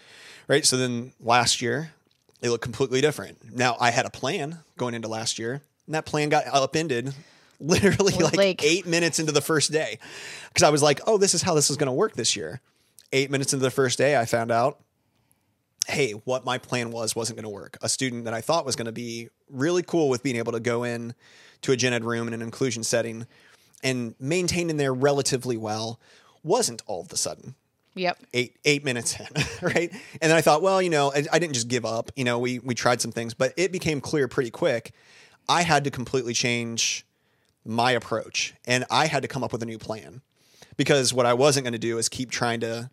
right? 0.47 0.65
So 0.65 0.77
then 0.77 1.13
last 1.19 1.61
year, 1.61 1.91
it 2.41 2.49
looked 2.49 2.63
completely 2.63 3.01
different. 3.01 3.55
Now 3.55 3.77
I 3.79 3.91
had 3.91 4.05
a 4.05 4.09
plan 4.09 4.59
going 4.77 4.93
into 4.93 5.07
last 5.07 5.39
year, 5.39 5.61
and 5.85 5.95
that 5.95 6.05
plan 6.05 6.29
got 6.29 6.45
upended 6.47 7.13
literally 7.63 8.13
like, 8.13 8.35
Like- 8.37 8.63
eight 8.63 8.85
minutes 8.85 9.19
into 9.19 9.31
the 9.31 9.41
first 9.41 9.71
day 9.71 9.99
because 10.49 10.63
I 10.63 10.69
was 10.69 10.83
like, 10.83 10.99
oh, 11.07 11.17
this 11.17 11.33
is 11.33 11.41
how 11.41 11.53
this 11.55 11.69
is 11.69 11.77
going 11.77 11.87
to 11.87 11.93
work 11.93 12.13
this 12.13 12.35
year. 12.35 12.61
Eight 13.11 13.29
minutes 13.31 13.53
into 13.53 13.63
the 13.63 13.71
first 13.71 13.97
day, 13.97 14.17
I 14.19 14.25
found 14.25 14.51
out. 14.51 14.79
Hey, 15.87 16.11
what 16.11 16.45
my 16.45 16.57
plan 16.59 16.91
was 16.91 17.13
wasn't 17.13 17.35
going 17.37 17.43
to 17.43 17.49
work. 17.49 17.77
A 17.81 17.89
student 17.89 18.23
that 18.23 18.33
I 18.33 18.39
thought 18.39 18.65
was 18.65 18.77
going 18.77 18.85
to 18.85 18.93
be 18.93 19.27
really 19.49 19.83
cool 19.83 20.07
with 20.07 20.23
being 20.23 20.37
able 20.37 20.53
to 20.53 20.61
go 20.61 20.83
in 20.83 21.13
to 21.61 21.73
a 21.73 21.75
gen 21.75 21.91
ed 21.91 22.05
room 22.05 22.27
in 22.27 22.33
an 22.33 22.41
inclusion 22.41 22.83
setting 22.85 23.27
and 23.83 24.15
maintain 24.17 24.69
in 24.69 24.77
there 24.77 24.93
relatively 24.93 25.57
well 25.57 25.99
wasn't 26.41 26.81
all 26.87 27.01
of 27.01 27.11
a 27.11 27.17
sudden 27.17 27.55
Yep. 27.95 28.17
eight 28.33 28.55
eight 28.63 28.83
minutes 28.85 29.19
in, 29.19 29.27
right? 29.61 29.91
And 30.21 30.31
then 30.31 30.37
I 30.37 30.41
thought, 30.41 30.61
well, 30.61 30.81
you 30.81 30.89
know, 30.89 31.11
I, 31.13 31.25
I 31.33 31.37
didn't 31.39 31.53
just 31.53 31.67
give 31.67 31.83
up. 31.85 32.11
You 32.15 32.23
know, 32.23 32.39
we 32.39 32.59
we 32.59 32.73
tried 32.75 33.01
some 33.01 33.11
things, 33.11 33.33
but 33.33 33.53
it 33.57 33.71
became 33.73 33.99
clear 34.01 34.27
pretty 34.29 34.49
quick. 34.51 34.93
I 35.49 35.63
had 35.63 35.83
to 35.83 35.91
completely 35.91 36.33
change 36.33 37.05
my 37.65 37.91
approach, 37.91 38.53
and 38.65 38.85
I 38.89 39.07
had 39.07 39.21
to 39.21 39.27
come 39.27 39.43
up 39.43 39.51
with 39.51 39.63
a 39.63 39.65
new 39.65 39.77
plan 39.77 40.21
because 40.77 41.13
what 41.13 41.25
I 41.25 41.33
wasn't 41.33 41.65
going 41.65 41.73
to 41.73 41.79
do 41.79 41.97
is 41.97 42.09
keep 42.09 42.31
trying 42.31 42.59
to 42.61 42.89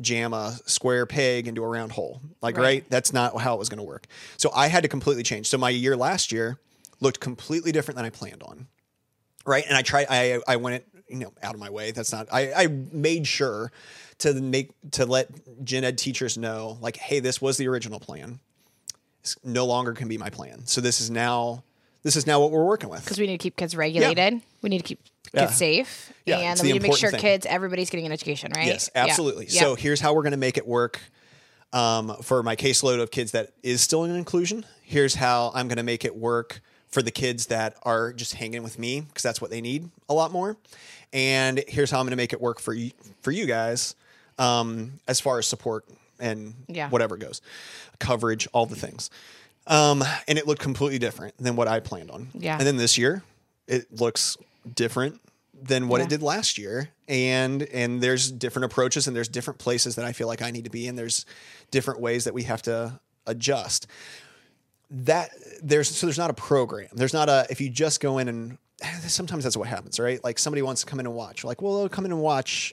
jam 0.00 0.32
a 0.32 0.56
square 0.66 1.06
peg 1.06 1.48
into 1.48 1.62
a 1.62 1.68
round 1.68 1.92
hole. 1.92 2.20
Like, 2.40 2.56
right? 2.56 2.62
Right. 2.62 2.90
That's 2.90 3.12
not 3.12 3.38
how 3.40 3.54
it 3.54 3.58
was 3.58 3.68
going 3.68 3.78
to 3.78 3.84
work. 3.84 4.06
So 4.36 4.50
I 4.54 4.68
had 4.68 4.82
to 4.84 4.88
completely 4.88 5.22
change. 5.22 5.48
So 5.48 5.58
my 5.58 5.70
year 5.70 5.96
last 5.96 6.30
year 6.32 6.58
looked 7.00 7.20
completely 7.20 7.72
different 7.72 7.96
than 7.96 8.04
I 8.04 8.10
planned 8.10 8.42
on 8.42 8.68
right? 9.48 9.64
And 9.66 9.76
I 9.76 9.82
tried. 9.82 10.06
I 10.08 10.40
I 10.46 10.56
went 10.56 10.84
you 11.08 11.18
know 11.18 11.32
out 11.42 11.54
of 11.54 11.60
my 11.60 11.70
way. 11.70 11.90
That's 11.90 12.12
not. 12.12 12.28
I 12.32 12.52
I 12.52 12.66
made 12.66 13.26
sure 13.26 13.72
to 14.18 14.34
make 14.34 14.72
to 14.92 15.06
let 15.06 15.30
gen 15.64 15.84
ed 15.84 15.98
teachers 15.98 16.36
know 16.38 16.78
like, 16.80 16.96
hey, 16.96 17.20
this 17.20 17.40
was 17.40 17.56
the 17.56 17.66
original 17.66 17.98
plan. 17.98 18.38
This 19.22 19.36
no 19.42 19.66
longer 19.66 19.94
can 19.94 20.06
be 20.06 20.18
my 20.18 20.30
plan. 20.30 20.66
So 20.66 20.80
this 20.80 21.00
is 21.00 21.10
now 21.10 21.64
this 22.02 22.16
is 22.16 22.26
now 22.26 22.40
what 22.40 22.50
we're 22.50 22.64
working 22.64 22.88
with. 22.88 23.04
Because 23.04 23.18
we 23.18 23.26
need 23.26 23.38
to 23.38 23.42
keep 23.42 23.56
kids 23.56 23.76
regulated. 23.76 24.40
We 24.62 24.70
need 24.70 24.78
to 24.78 24.84
keep 24.84 25.00
Yeah. 25.34 25.46
kids 25.46 25.56
safe. 25.56 26.12
Yeah, 26.24 26.38
and 26.38 26.60
we 26.60 26.72
need 26.72 26.80
to 26.82 26.88
make 26.88 26.96
sure 26.96 27.10
thing. 27.10 27.20
kids, 27.20 27.46
everybody's 27.46 27.90
getting 27.90 28.06
an 28.06 28.12
education, 28.12 28.52
right? 28.54 28.66
Yes, 28.66 28.90
absolutely. 28.94 29.46
Yeah. 29.50 29.60
So 29.60 29.74
here's 29.74 30.00
how 30.00 30.14
we're 30.14 30.22
going 30.22 30.32
to 30.32 30.36
make 30.38 30.56
it 30.56 30.66
work 30.66 31.00
um, 31.72 32.16
for 32.22 32.42
my 32.42 32.56
caseload 32.56 33.00
of 33.00 33.10
kids 33.10 33.32
that 33.32 33.50
is 33.62 33.80
still 33.82 34.04
in 34.04 34.14
inclusion. 34.14 34.64
Here's 34.82 35.14
how 35.16 35.50
I'm 35.54 35.68
going 35.68 35.76
to 35.76 35.82
make 35.82 36.04
it 36.04 36.16
work 36.16 36.60
for 36.86 37.02
the 37.02 37.10
kids 37.10 37.46
that 37.46 37.76
are 37.82 38.12
just 38.14 38.34
hanging 38.34 38.62
with 38.62 38.78
me 38.78 39.02
because 39.02 39.22
that's 39.22 39.40
what 39.42 39.50
they 39.50 39.60
need 39.60 39.90
a 40.08 40.14
lot 40.14 40.32
more. 40.32 40.56
And 41.12 41.62
here's 41.68 41.90
how 41.90 41.98
I'm 42.00 42.06
going 42.06 42.12
to 42.12 42.16
make 42.16 42.32
it 42.32 42.40
work 42.40 42.58
for 42.60 42.72
you 42.72 42.92
for 43.20 43.30
you 43.30 43.44
guys 43.46 43.94
um, 44.38 44.92
as 45.06 45.20
far 45.20 45.38
as 45.38 45.46
support 45.46 45.84
and 46.18 46.54
Yeah. 46.68 46.88
whatever 46.88 47.16
goes, 47.18 47.42
coverage, 47.98 48.48
all 48.52 48.64
the 48.66 48.76
things. 48.76 49.10
Um, 49.68 50.02
and 50.26 50.38
it 50.38 50.46
looked 50.46 50.62
completely 50.62 50.98
different 50.98 51.36
than 51.38 51.54
what 51.54 51.68
I 51.68 51.78
planned 51.80 52.10
on. 52.10 52.28
Yeah. 52.34 52.56
And 52.58 52.66
then 52.66 52.76
this 52.78 52.96
year, 52.98 53.22
it 53.66 53.92
looks 53.92 54.36
different 54.74 55.20
than 55.60 55.88
what 55.88 55.98
Yeah. 55.98 56.04
it 56.04 56.10
did 56.10 56.22
last 56.22 56.56
year. 56.58 56.88
And 57.06 57.62
and 57.64 58.00
there's 58.02 58.30
different 58.32 58.64
approaches 58.66 59.06
and 59.06 59.14
there's 59.16 59.28
different 59.28 59.58
places 59.58 59.94
that 59.96 60.04
I 60.04 60.12
feel 60.12 60.26
like 60.26 60.40
I 60.42 60.50
need 60.50 60.64
to 60.64 60.70
be 60.70 60.86
and 60.88 60.96
there's 60.98 61.24
different 61.70 62.00
ways 62.00 62.24
that 62.24 62.32
we 62.34 62.44
have 62.44 62.62
to 62.62 62.98
adjust. 63.26 63.86
That 64.90 65.30
there's 65.62 65.88
so 65.94 66.06
there's 66.06 66.16
not 66.18 66.30
a 66.30 66.34
program. 66.34 66.88
There's 66.94 67.12
not 67.12 67.28
a 67.28 67.46
if 67.50 67.60
you 67.60 67.68
just 67.68 68.00
go 68.00 68.18
in 68.18 68.28
and 68.28 68.58
sometimes 69.06 69.44
that's 69.44 69.56
what 69.56 69.68
happens, 69.68 70.00
right? 70.00 70.22
Like 70.24 70.38
somebody 70.38 70.62
wants 70.62 70.80
to 70.82 70.86
come 70.86 70.98
in 71.00 71.06
and 71.06 71.14
watch. 71.14 71.44
Like, 71.44 71.60
well, 71.60 71.76
they'll 71.78 71.88
come 71.90 72.06
in 72.06 72.12
and 72.12 72.20
watch 72.22 72.72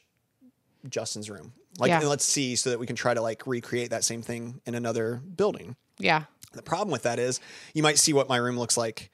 Justin's 0.90 1.30
room. 1.30 1.52
Like 1.78 1.90
Yeah. 1.90 2.00
and 2.00 2.08
let's 2.08 2.24
see 2.24 2.56
so 2.56 2.70
that 2.70 2.80
we 2.80 2.88
can 2.88 2.96
try 2.96 3.14
to 3.14 3.22
like 3.22 3.46
recreate 3.46 3.90
that 3.90 4.04
same 4.06 4.22
thing 4.22 4.62
in 4.66 4.76
another 4.76 5.16
building. 5.36 5.76
Yeah. 5.98 6.24
The 6.56 6.62
problem 6.64 6.92
with 6.92 7.04
that 7.04 7.20
is 7.20 7.40
you 7.74 7.84
might 7.84 7.98
see 7.98 8.14
what 8.14 8.28
my 8.30 8.38
room 8.38 8.58
looks 8.58 8.78
like 8.78 9.12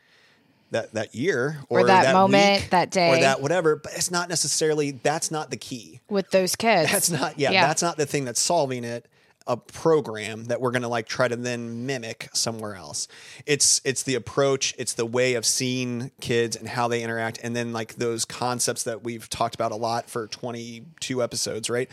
that 0.71 0.93
that 0.93 1.13
year 1.13 1.59
or, 1.69 1.81
Or 1.81 1.88
that 1.88 2.13
moment, 2.13 2.61
week, 2.61 2.69
that 2.69 2.91
day, 2.91 3.09
or 3.17 3.19
that 3.21 3.41
whatever, 3.41 3.75
but 3.75 3.91
it's 3.93 4.09
not 4.09 4.29
necessarily 4.29 4.91
that's 4.91 5.29
not 5.29 5.49
the 5.51 5.57
key. 5.57 5.99
With 6.09 6.31
those 6.31 6.55
kids. 6.55 6.91
That's 6.91 7.09
not 7.09 7.38
yeah, 7.38 7.51
Yeah. 7.51 7.67
that's 7.67 7.81
not 7.81 7.97
the 7.97 8.05
thing 8.05 8.23
that's 8.25 8.39
solving 8.39 8.83
it. 8.83 9.07
A 9.47 9.57
program 9.57 10.45
that 10.45 10.61
we're 10.61 10.69
going 10.69 10.83
to 10.83 10.88
like 10.88 11.07
try 11.07 11.27
to 11.27 11.35
then 11.35 11.88
mimic 11.88 12.29
somewhere 12.31 12.75
else. 12.75 13.07
It's 13.47 13.81
it's 13.83 14.03
the 14.03 14.13
approach, 14.15 14.75
it's 14.77 14.93
the 14.93 15.05
way 15.05 15.33
of 15.33 15.45
seeing 15.47 16.11
kids 16.21 16.55
and 16.55 16.69
how 16.69 16.88
they 16.88 17.01
interact 17.01 17.39
and 17.41 17.55
then 17.55 17.73
like 17.73 17.95
those 17.95 18.23
concepts 18.23 18.83
that 18.83 19.03
we've 19.03 19.27
talked 19.29 19.55
about 19.55 19.71
a 19.71 19.75
lot 19.75 20.07
for 20.10 20.27
22 20.27 21.24
episodes, 21.24 21.69
right? 21.71 21.89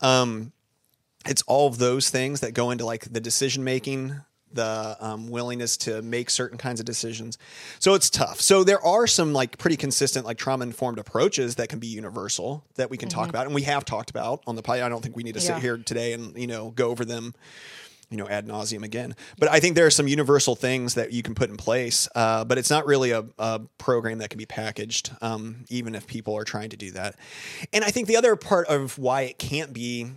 Um 0.00 0.52
it's 1.26 1.42
all 1.42 1.66
of 1.66 1.78
those 1.78 2.08
things 2.08 2.40
that 2.40 2.54
go 2.54 2.70
into 2.70 2.86
like 2.86 3.12
the 3.12 3.20
decision 3.20 3.62
making 3.64 4.20
the 4.54 4.96
um, 5.00 5.28
willingness 5.28 5.76
to 5.78 6.02
make 6.02 6.30
certain 6.30 6.58
kinds 6.58 6.80
of 6.80 6.86
decisions. 6.86 7.38
So 7.78 7.94
it's 7.94 8.10
tough. 8.10 8.40
So 8.40 8.64
there 8.64 8.84
are 8.84 9.06
some 9.06 9.32
like 9.32 9.58
pretty 9.58 9.76
consistent 9.76 10.26
like 10.26 10.38
trauma 10.38 10.64
informed 10.64 10.98
approaches 10.98 11.56
that 11.56 11.68
can 11.68 11.78
be 11.78 11.86
universal 11.86 12.64
that 12.76 12.90
we 12.90 12.96
can 12.96 13.08
talk 13.08 13.28
about 13.28 13.46
and 13.46 13.54
we 13.54 13.62
have 13.62 13.84
talked 13.84 14.10
about 14.10 14.42
on 14.46 14.56
the 14.56 14.62
pod. 14.62 14.80
I 14.80 14.88
don't 14.88 15.02
think 15.02 15.16
we 15.16 15.22
need 15.22 15.34
to 15.34 15.40
sit 15.40 15.58
here 15.58 15.78
today 15.78 16.12
and 16.12 16.36
you 16.36 16.46
know 16.46 16.70
go 16.70 16.90
over 16.90 17.04
them 17.04 17.34
you 18.10 18.18
know 18.18 18.28
ad 18.28 18.46
nauseum 18.46 18.84
again. 18.84 19.16
But 19.38 19.50
i 19.50 19.58
think 19.58 19.74
there 19.74 19.86
are 19.86 19.90
some 19.90 20.06
universal 20.06 20.54
things 20.54 20.94
that 20.94 21.12
you 21.12 21.22
can 21.22 21.34
put 21.34 21.50
in 21.50 21.56
place 21.56 22.08
uh, 22.14 22.44
but 22.44 22.58
it's 22.58 22.70
not 22.70 22.86
really 22.86 23.10
a, 23.10 23.24
a 23.38 23.60
program 23.78 24.18
that 24.18 24.30
can 24.30 24.38
be 24.38 24.46
packaged 24.46 25.10
um, 25.22 25.64
even 25.68 25.94
if 25.94 26.06
people 26.06 26.36
are 26.36 26.44
trying 26.44 26.70
to 26.70 26.76
do 26.76 26.90
that. 26.92 27.16
And 27.72 27.84
i 27.84 27.90
think 27.90 28.06
the 28.06 28.16
other 28.16 28.36
part 28.36 28.66
of 28.68 28.98
why 28.98 29.22
it 29.22 29.38
can't 29.38 29.72
be 29.72 30.10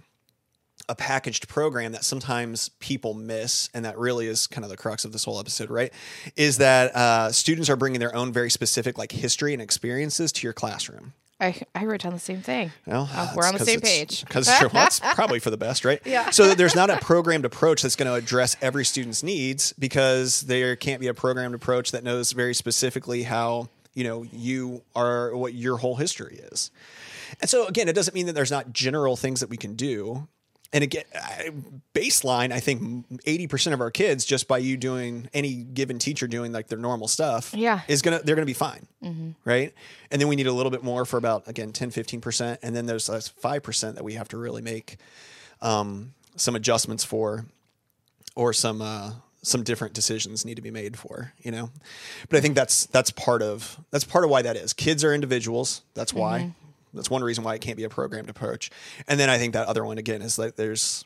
a 0.89 0.95
packaged 0.95 1.47
program 1.47 1.91
that 1.93 2.03
sometimes 2.03 2.69
people 2.79 3.13
miss, 3.13 3.69
and 3.73 3.85
that 3.85 3.97
really 3.97 4.27
is 4.27 4.47
kind 4.47 4.63
of 4.63 4.69
the 4.69 4.77
crux 4.77 5.05
of 5.05 5.11
this 5.11 5.23
whole 5.23 5.39
episode, 5.39 5.69
right? 5.69 5.91
Is 6.35 6.57
that 6.59 6.95
uh, 6.95 7.31
students 7.31 7.69
are 7.69 7.75
bringing 7.75 7.99
their 7.99 8.15
own 8.15 8.31
very 8.31 8.49
specific 8.49 8.97
like 8.97 9.11
history 9.11 9.53
and 9.53 9.61
experiences 9.61 10.31
to 10.33 10.43
your 10.47 10.53
classroom. 10.53 11.13
I, 11.37 11.61
I 11.75 11.83
wrote 11.83 11.99
down 12.01 12.13
the 12.13 12.19
same 12.19 12.41
thing. 12.41 12.71
Well, 12.85 13.09
Oh, 13.13 13.33
we're 13.35 13.45
on 13.45 13.55
the 13.57 13.65
same 13.65 13.81
page. 13.81 14.23
because 14.23 14.47
it's. 14.47 14.73
Well, 14.73 14.85
it's 14.87 15.01
probably 15.01 15.39
for 15.39 15.49
the 15.49 15.57
best, 15.57 15.83
right? 15.83 15.99
Yeah. 16.05 16.29
So 16.29 16.53
there's 16.55 16.75
not 16.75 16.89
a 16.89 16.97
programmed 16.97 17.43
approach 17.43 17.81
that's 17.81 17.97
going 17.97 18.07
to 18.07 18.13
address 18.13 18.55
every 18.61 18.85
student's 18.85 19.21
needs 19.21 19.73
because 19.77 20.41
there 20.41 20.77
can't 20.77 21.01
be 21.01 21.07
a 21.07 21.13
programmed 21.13 21.53
approach 21.53 21.91
that 21.91 22.05
knows 22.05 22.31
very 22.31 22.53
specifically 22.53 23.23
how 23.23 23.67
you 23.93 24.05
know 24.05 24.23
you 24.23 24.83
are 24.95 25.35
what 25.35 25.53
your 25.53 25.75
whole 25.77 25.95
history 25.97 26.39
is. 26.53 26.71
And 27.41 27.49
so 27.49 27.67
again, 27.67 27.89
it 27.89 27.93
doesn't 27.93 28.13
mean 28.13 28.27
that 28.27 28.33
there's 28.33 28.51
not 28.51 28.71
general 28.71 29.17
things 29.17 29.41
that 29.41 29.49
we 29.49 29.57
can 29.57 29.75
do. 29.75 30.29
And 30.73 30.83
again, 30.83 31.03
baseline, 31.93 32.51
I 32.51 32.59
think 32.59 33.07
80% 33.23 33.73
of 33.73 33.79
our 33.81 33.91
kids, 33.91 34.25
just 34.25 34.47
by 34.47 34.57
you 34.57 34.75
doing 34.77 35.29
any 35.33 35.55
given 35.55 35.99
teacher 35.99 36.27
doing 36.27 36.51
like 36.51 36.67
their 36.67 36.77
normal 36.79 37.07
stuff, 37.07 37.53
Yeah. 37.53 37.81
is 37.87 38.01
gonna 38.01 38.19
they're 38.23 38.35
gonna 38.35 38.45
be 38.45 38.53
fine, 38.53 38.87
right? 39.45 39.73
And 40.11 40.19
then 40.19 40.27
we 40.27 40.35
need 40.35 40.47
a 40.47 40.51
little 40.53 40.71
bit 40.71 40.83
more 40.83 41.05
for 41.05 41.17
about 41.17 41.47
again 41.47 41.71
10, 41.71 41.91
15%, 41.91 42.57
and 42.61 42.75
then 42.75 42.85
there's 42.87 43.07
that's 43.07 43.29
five 43.29 43.63
percent 43.63 43.95
that 43.95 44.03
we 44.03 44.13
have 44.13 44.27
to 44.29 44.37
really 44.37 44.61
make 44.61 44.97
um, 45.61 46.13
some 46.35 46.55
adjustments 46.55 47.03
for, 47.05 47.45
or 48.35 48.51
some 48.51 48.81
uh, 48.81 49.11
some 49.43 49.63
different 49.63 49.93
decisions 49.93 50.43
need 50.43 50.55
to 50.55 50.61
be 50.61 50.71
made 50.71 50.97
for, 50.97 51.31
you 51.41 51.51
know. 51.51 51.69
But 52.27 52.37
I 52.37 52.41
think 52.41 52.55
that's 52.55 52.87
that's 52.87 53.11
part 53.11 53.41
of 53.41 53.79
that's 53.91 54.03
part 54.03 54.23
of 54.25 54.29
why 54.29 54.41
that 54.41 54.57
is. 54.57 54.73
Kids 54.73 55.03
are 55.05 55.13
individuals. 55.13 55.83
That's 55.93 56.13
why. 56.13 56.39
Mm-hmm. 56.39 56.49
That's 56.95 57.09
one 57.09 57.23
reason 57.23 57.43
why 57.43 57.55
it 57.55 57.61
can't 57.61 57.77
be 57.77 57.83
a 57.83 57.89
programmed 57.89 58.29
approach. 58.29 58.69
And 59.07 59.19
then 59.19 59.29
I 59.29 59.37
think 59.37 59.53
that 59.53 59.67
other 59.67 59.83
one 59.85 59.97
again 59.97 60.21
is 60.21 60.35
that 60.37 60.55
there's 60.57 61.05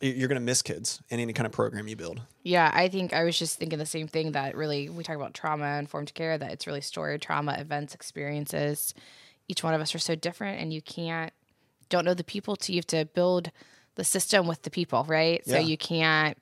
you- 0.00 0.12
you're 0.12 0.28
going 0.28 0.36
to 0.40 0.44
miss 0.44 0.62
kids 0.62 1.00
in 1.08 1.18
any 1.18 1.32
kind 1.32 1.44
of 1.46 1.52
program 1.52 1.88
you 1.88 1.96
build. 1.96 2.20
Yeah, 2.44 2.70
I 2.72 2.88
think 2.88 3.12
I 3.12 3.24
was 3.24 3.36
just 3.36 3.58
thinking 3.58 3.80
the 3.80 3.86
same 3.86 4.06
thing 4.06 4.30
that 4.32 4.54
really 4.54 4.88
we 4.88 5.02
talk 5.02 5.16
about 5.16 5.34
trauma 5.34 5.76
informed 5.78 6.14
care 6.14 6.38
that 6.38 6.52
it's 6.52 6.66
really 6.68 6.80
story, 6.82 7.18
trauma, 7.18 7.56
events, 7.58 7.94
experiences. 7.94 8.94
Each 9.48 9.64
one 9.64 9.74
of 9.74 9.80
us 9.80 9.94
are 9.94 9.98
so 9.98 10.14
different 10.14 10.60
and 10.60 10.72
you 10.72 10.82
can't 10.82 11.32
don't 11.88 12.04
know 12.04 12.14
the 12.14 12.22
people 12.22 12.54
till 12.54 12.74
you 12.74 12.78
have 12.78 12.86
to 12.88 13.06
build 13.06 13.50
the 13.96 14.04
system 14.04 14.46
with 14.46 14.62
the 14.62 14.70
people, 14.70 15.04
right? 15.08 15.42
Yeah. 15.46 15.54
So 15.54 15.58
you 15.60 15.76
can't 15.78 16.36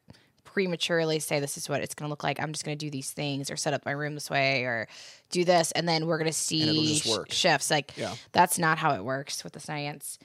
prematurely 0.57 1.19
say 1.19 1.39
this 1.39 1.59
is 1.59 1.69
what 1.69 1.83
it's 1.83 1.95
going 1.95 2.07
to 2.09 2.11
look 2.11 2.25
like. 2.25 2.41
I'm 2.41 2.51
just 2.53 2.65
going 2.65 2.79
to 2.79 2.83
do 2.83 2.91
these 2.91 3.11
things 3.11 3.51
or 3.51 3.57
set 3.57 3.75
up 3.75 3.85
my 3.85 3.93
room 3.93 4.15
this 4.15 4.31
way 4.31 4.63
or 4.63 4.89
do 5.29 5.45
this 5.45 5.71
and 5.73 5.87
then 5.87 6.07
we're 6.07 6.17
going 6.17 6.31
to 6.31 6.33
see 6.33 6.95
shifts. 7.29 7.71
Like 7.71 7.93
Yeah. 7.95 8.15
that's 8.33 8.59
not 8.59 8.79
how 8.79 8.95
it 8.95 9.05
works 9.05 9.45
with 9.45 9.53
the 9.53 9.61
science. 9.61 10.19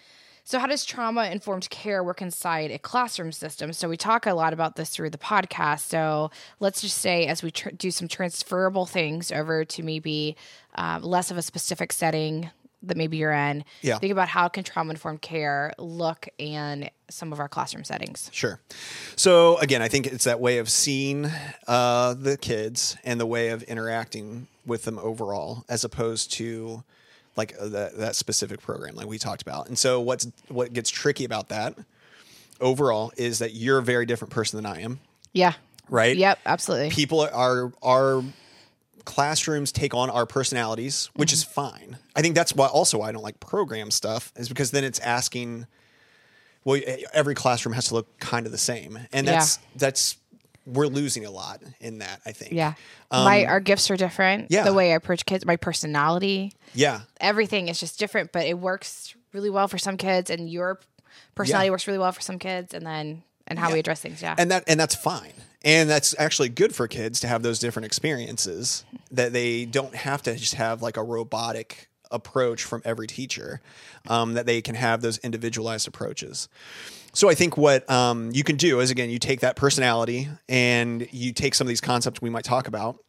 So, 0.46 0.58
how 0.58 0.68
does 0.68 0.86
trauma 0.86 1.26
informed 1.26 1.70
care 1.70 2.02
work 2.02 2.22
inside 2.22 2.72
a 2.72 2.80
classroom 2.80 3.34
system? 3.34 3.74
So, 3.74 3.90
we 3.90 3.98
talk 3.98 4.26
a 4.26 4.34
lot 4.34 4.54
about 4.54 4.76
this 4.78 4.90
through 4.90 5.10
the 5.12 5.18
podcast. 5.18 5.82
So, 5.82 6.32
let's 6.62 6.82
just 6.82 6.98
say, 6.98 7.28
as 7.28 7.44
we 7.44 7.52
tr- 7.52 7.70
do 7.70 7.92
some 7.92 8.08
transferable 8.08 8.86
things 8.88 9.32
over 9.34 9.66
to 9.66 9.84
maybe 9.84 10.36
uh, 10.76 11.00
less 11.04 11.30
of 11.30 11.38
a 11.38 11.42
specific 11.42 11.92
setting 11.94 12.50
that 12.84 12.98
maybe 12.98 13.18
you're 13.18 13.32
in, 13.32 13.64
Yeah. 13.82 14.00
think 14.00 14.12
about 14.12 14.28
how 14.28 14.48
can 14.48 14.64
trauma 14.64 14.92
informed 14.92 15.22
care 15.22 15.74
look 15.78 16.28
in 16.38 16.90
some 17.10 17.32
of 17.32 17.40
our 17.40 17.48
classroom 17.48 17.84
settings. 17.84 18.30
Sure. 18.34 18.60
So 19.16 19.58
again, 19.60 19.82
I 19.82 19.88
think 19.88 20.08
it's 20.08 20.24
that 20.24 20.40
way 20.40 20.58
of 20.58 20.70
seeing 20.70 21.30
uh, 21.68 22.14
the 22.16 22.38
kids 22.38 22.98
and 23.04 23.20
the 23.20 23.26
way 23.28 23.50
of 23.50 23.62
interacting 23.64 24.48
with 24.66 24.84
them 24.84 24.98
overall, 25.00 25.64
as 25.70 25.84
opposed 25.84 26.32
to 26.34 26.84
like 27.38 27.54
uh, 27.60 27.68
that, 27.70 27.98
that 27.98 28.16
specific 28.16 28.62
program, 28.62 28.96
like 28.96 29.08
we 29.08 29.18
talked 29.18 29.42
about. 29.42 29.68
And 29.68 29.78
so 29.78 30.02
what's 30.02 30.28
what 30.50 30.74
gets 30.74 30.90
tricky 30.90 31.24
about 31.24 31.50
that 31.50 31.76
overall 32.60 33.12
is 33.18 33.40
that 33.40 33.54
you're 33.54 33.78
a 33.78 33.84
very 33.84 34.06
different 34.06 34.32
person 34.34 34.58
than 34.58 34.66
I 34.66 34.82
am, 34.82 35.00
Yeah. 35.34 35.54
right? 35.90 36.16
Yep. 36.16 36.40
Absolutely. 36.46 36.90
People 36.90 37.22
are 37.32 37.72
are 37.82 38.24
classrooms 39.06 39.72
take 39.72 39.94
on 39.94 40.10
our 40.10 40.26
personalities, 40.26 41.10
which 41.16 41.34
is 41.34 41.44
fine. 41.44 41.98
I 42.16 42.22
think 42.22 42.36
that's 42.36 42.54
why 42.56 42.68
also 42.68 43.00
why 43.00 43.10
I 43.10 43.12
don't 43.12 43.24
like 43.24 43.40
program 43.40 43.92
stuff 43.92 44.32
is 44.36 44.48
because 44.50 44.72
then 44.72 44.84
it's 44.84 45.00
asking 45.00 45.66
well 46.64 46.80
every 47.14 47.36
classroom 47.36 47.74
has 47.74 47.88
to 47.88 47.96
look 47.96 48.20
kind 48.20 48.46
of 48.46 48.52
the 48.52 48.58
same. 48.58 49.00
And 49.12 49.26
Yeah. 49.26 49.34
that's 49.34 49.60
that's 49.76 50.18
we're 50.68 50.86
losing 50.88 51.26
a 51.26 51.32
lot 51.32 51.62
in 51.80 51.98
that, 52.00 52.22
I 52.26 52.32
think. 52.34 52.52
Yeah. 52.54 52.74
my 53.12 53.46
our 53.46 53.60
gifts 53.60 53.90
are 53.90 53.98
different. 53.98 54.44
Um, 54.44 54.48
yeah. 54.52 54.64
The 54.64 54.74
way 54.74 54.92
I 54.92 54.96
approach 54.96 55.26
kids, 55.26 55.44
my 55.46 55.56
personality, 55.56 56.54
Yeah. 56.74 57.02
everything 57.20 57.68
is 57.68 57.80
just 57.80 57.98
different, 57.98 58.32
but 58.32 58.46
it 58.46 58.60
works 58.60 59.16
really 59.34 59.50
well 59.50 59.68
for 59.68 59.78
some 59.80 59.98
kids, 59.98 60.30
and 60.30 60.50
your 60.50 60.80
personality 61.36 61.68
Yeah. 61.68 61.72
works 61.72 61.88
really 61.88 62.00
well 62.00 62.12
for 62.12 62.22
some 62.22 62.38
kids, 62.38 62.74
and 62.74 62.86
then 62.86 63.24
and 63.48 63.58
how 63.58 63.72
we 63.74 63.80
address 63.80 64.00
things. 64.02 64.22
Yeah. 64.22 64.36
and 64.38 64.52
that 64.52 64.64
and 64.68 64.80
that's 64.80 64.96
fine 64.96 65.34
and 65.64 65.90
that's 65.90 66.16
actually 66.18 66.50
good 66.50 66.74
for 66.74 66.88
kids 66.88 67.20
to 67.22 67.28
have 67.28 67.44
those 67.44 67.60
different 67.60 67.86
experiences 67.86 68.84
that 69.12 69.34
they 69.34 69.66
don't 69.66 69.96
have 69.96 70.22
to 70.24 70.36
just 70.36 70.56
have 70.56 70.82
like 70.82 70.98
a 70.98 71.04
robotic 71.04 71.90
approach 72.10 72.64
from 72.64 72.82
every 72.84 73.08
teacher 73.08 73.62
um, 74.08 74.34
that 74.34 74.46
they 74.46 74.62
can 74.62 74.76
have 74.76 75.02
those 75.02 75.18
individualized 75.20 75.88
approaches. 75.88 76.50
So 77.14 77.30
i 77.30 77.36
think 77.36 77.58
what 77.58 77.90
um, 77.90 78.32
you 78.34 78.44
can 78.44 78.56
do 78.56 78.80
is 78.80 78.90
again 78.90 79.10
you 79.10 79.20
take 79.20 79.42
that 79.42 79.56
personality 79.56 80.30
and 80.48 81.08
you 81.12 81.34
take 81.34 81.56
some 81.56 81.66
of 81.66 81.70
these 81.70 81.82
concepts 81.82 82.22
we 82.22 82.30
might 82.30 82.46
talk 82.46 82.68
about 82.68 83.04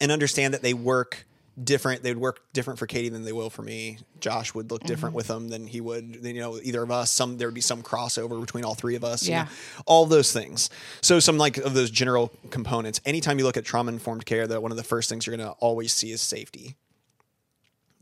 and 0.00 0.12
understand 0.12 0.54
that 0.54 0.62
they 0.62 0.74
work 0.74 1.26
different. 1.62 2.02
They 2.02 2.10
would 2.10 2.20
work 2.20 2.40
different 2.52 2.78
for 2.78 2.86
Katie 2.86 3.08
than 3.08 3.24
they 3.24 3.32
will 3.32 3.50
for 3.50 3.62
me. 3.62 3.98
Josh 4.20 4.54
would 4.54 4.70
look 4.70 4.82
different 4.82 5.10
mm-hmm. 5.10 5.16
with 5.16 5.28
them 5.28 5.48
than 5.48 5.66
he 5.66 5.80
would, 5.80 6.22
than, 6.22 6.34
you 6.34 6.40
know, 6.40 6.58
either 6.62 6.82
of 6.82 6.90
us. 6.90 7.10
Some 7.10 7.38
there 7.38 7.48
would 7.48 7.54
be 7.54 7.60
some 7.60 7.82
crossover 7.82 8.40
between 8.40 8.64
all 8.64 8.74
three 8.74 8.96
of 8.96 9.04
us. 9.04 9.24
you 9.24 9.32
Yeah. 9.32 9.44
know, 9.44 9.50
all 9.86 10.06
those 10.06 10.32
things. 10.32 10.70
So 11.00 11.20
some 11.20 11.38
like 11.38 11.56
of 11.58 11.74
those 11.74 11.90
general 11.90 12.32
components. 12.50 13.00
Anytime 13.04 13.38
you 13.38 13.44
look 13.44 13.56
at 13.56 13.64
trauma 13.64 13.92
informed 13.92 14.26
care, 14.26 14.46
that 14.46 14.62
one 14.62 14.70
of 14.70 14.76
the 14.76 14.84
first 14.84 15.08
things 15.08 15.26
you're 15.26 15.36
going 15.36 15.48
to 15.48 15.54
always 15.58 15.92
see 15.92 16.10
is 16.10 16.20
safety. 16.20 16.76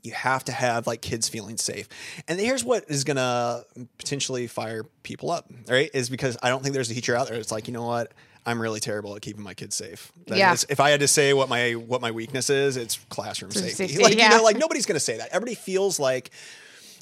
You 0.02 0.12
have 0.12 0.44
to 0.44 0.52
have 0.52 0.87
like 0.87 1.00
kids 1.00 1.28
feeling 1.28 1.56
safe. 1.56 1.88
And 2.26 2.40
here's 2.40 2.64
what 2.64 2.85
is 2.88 3.04
going 3.04 3.18
to 3.18 3.64
potentially 3.99 4.49
fire 4.49 4.85
people 5.04 5.30
up, 5.30 5.49
right? 5.68 5.90
Is 5.94 6.09
because 6.11 6.37
I 6.42 6.49
don't 6.49 6.62
think 6.62 6.75
there's 6.75 6.90
a 6.90 6.94
teacher 6.94 7.14
out 7.14 7.28
there 7.28 7.37
that's 7.37 7.52
like, 7.52 7.68
you 7.68 7.73
know 7.73 7.87
what? 7.87 8.12
I'm 8.44 8.61
really 8.61 8.80
terrible 8.80 9.14
at 9.14 9.22
keeping 9.22 9.42
my 9.42 9.54
kids 9.54 9.76
safe. 9.76 10.11
That 10.26 10.37
Yeah. 10.38 10.52
is- 10.52 10.66
if 10.68 10.80
I 10.80 10.90
had 10.90 11.00
to 11.00 11.08
say 11.08 11.32
what 11.32 11.49
my 11.49 11.72
what 11.72 12.00
my 12.00 12.11
weakness 12.11 12.50
is, 12.50 12.76
it's 12.76 12.99
classroom 13.08 13.50
safety. 13.52 13.70
safety, 13.70 13.99
Like 14.02 14.14
you 14.14 14.18
yeah. 14.18 14.30
know, 14.30 14.42
like 14.42 14.56
nobody's 14.58 14.87
going 14.87 14.96
to 14.96 15.00
say 15.00 15.16
that. 15.18 15.28
Everybody 15.30 15.54
feels 15.54 16.00
like 16.00 16.30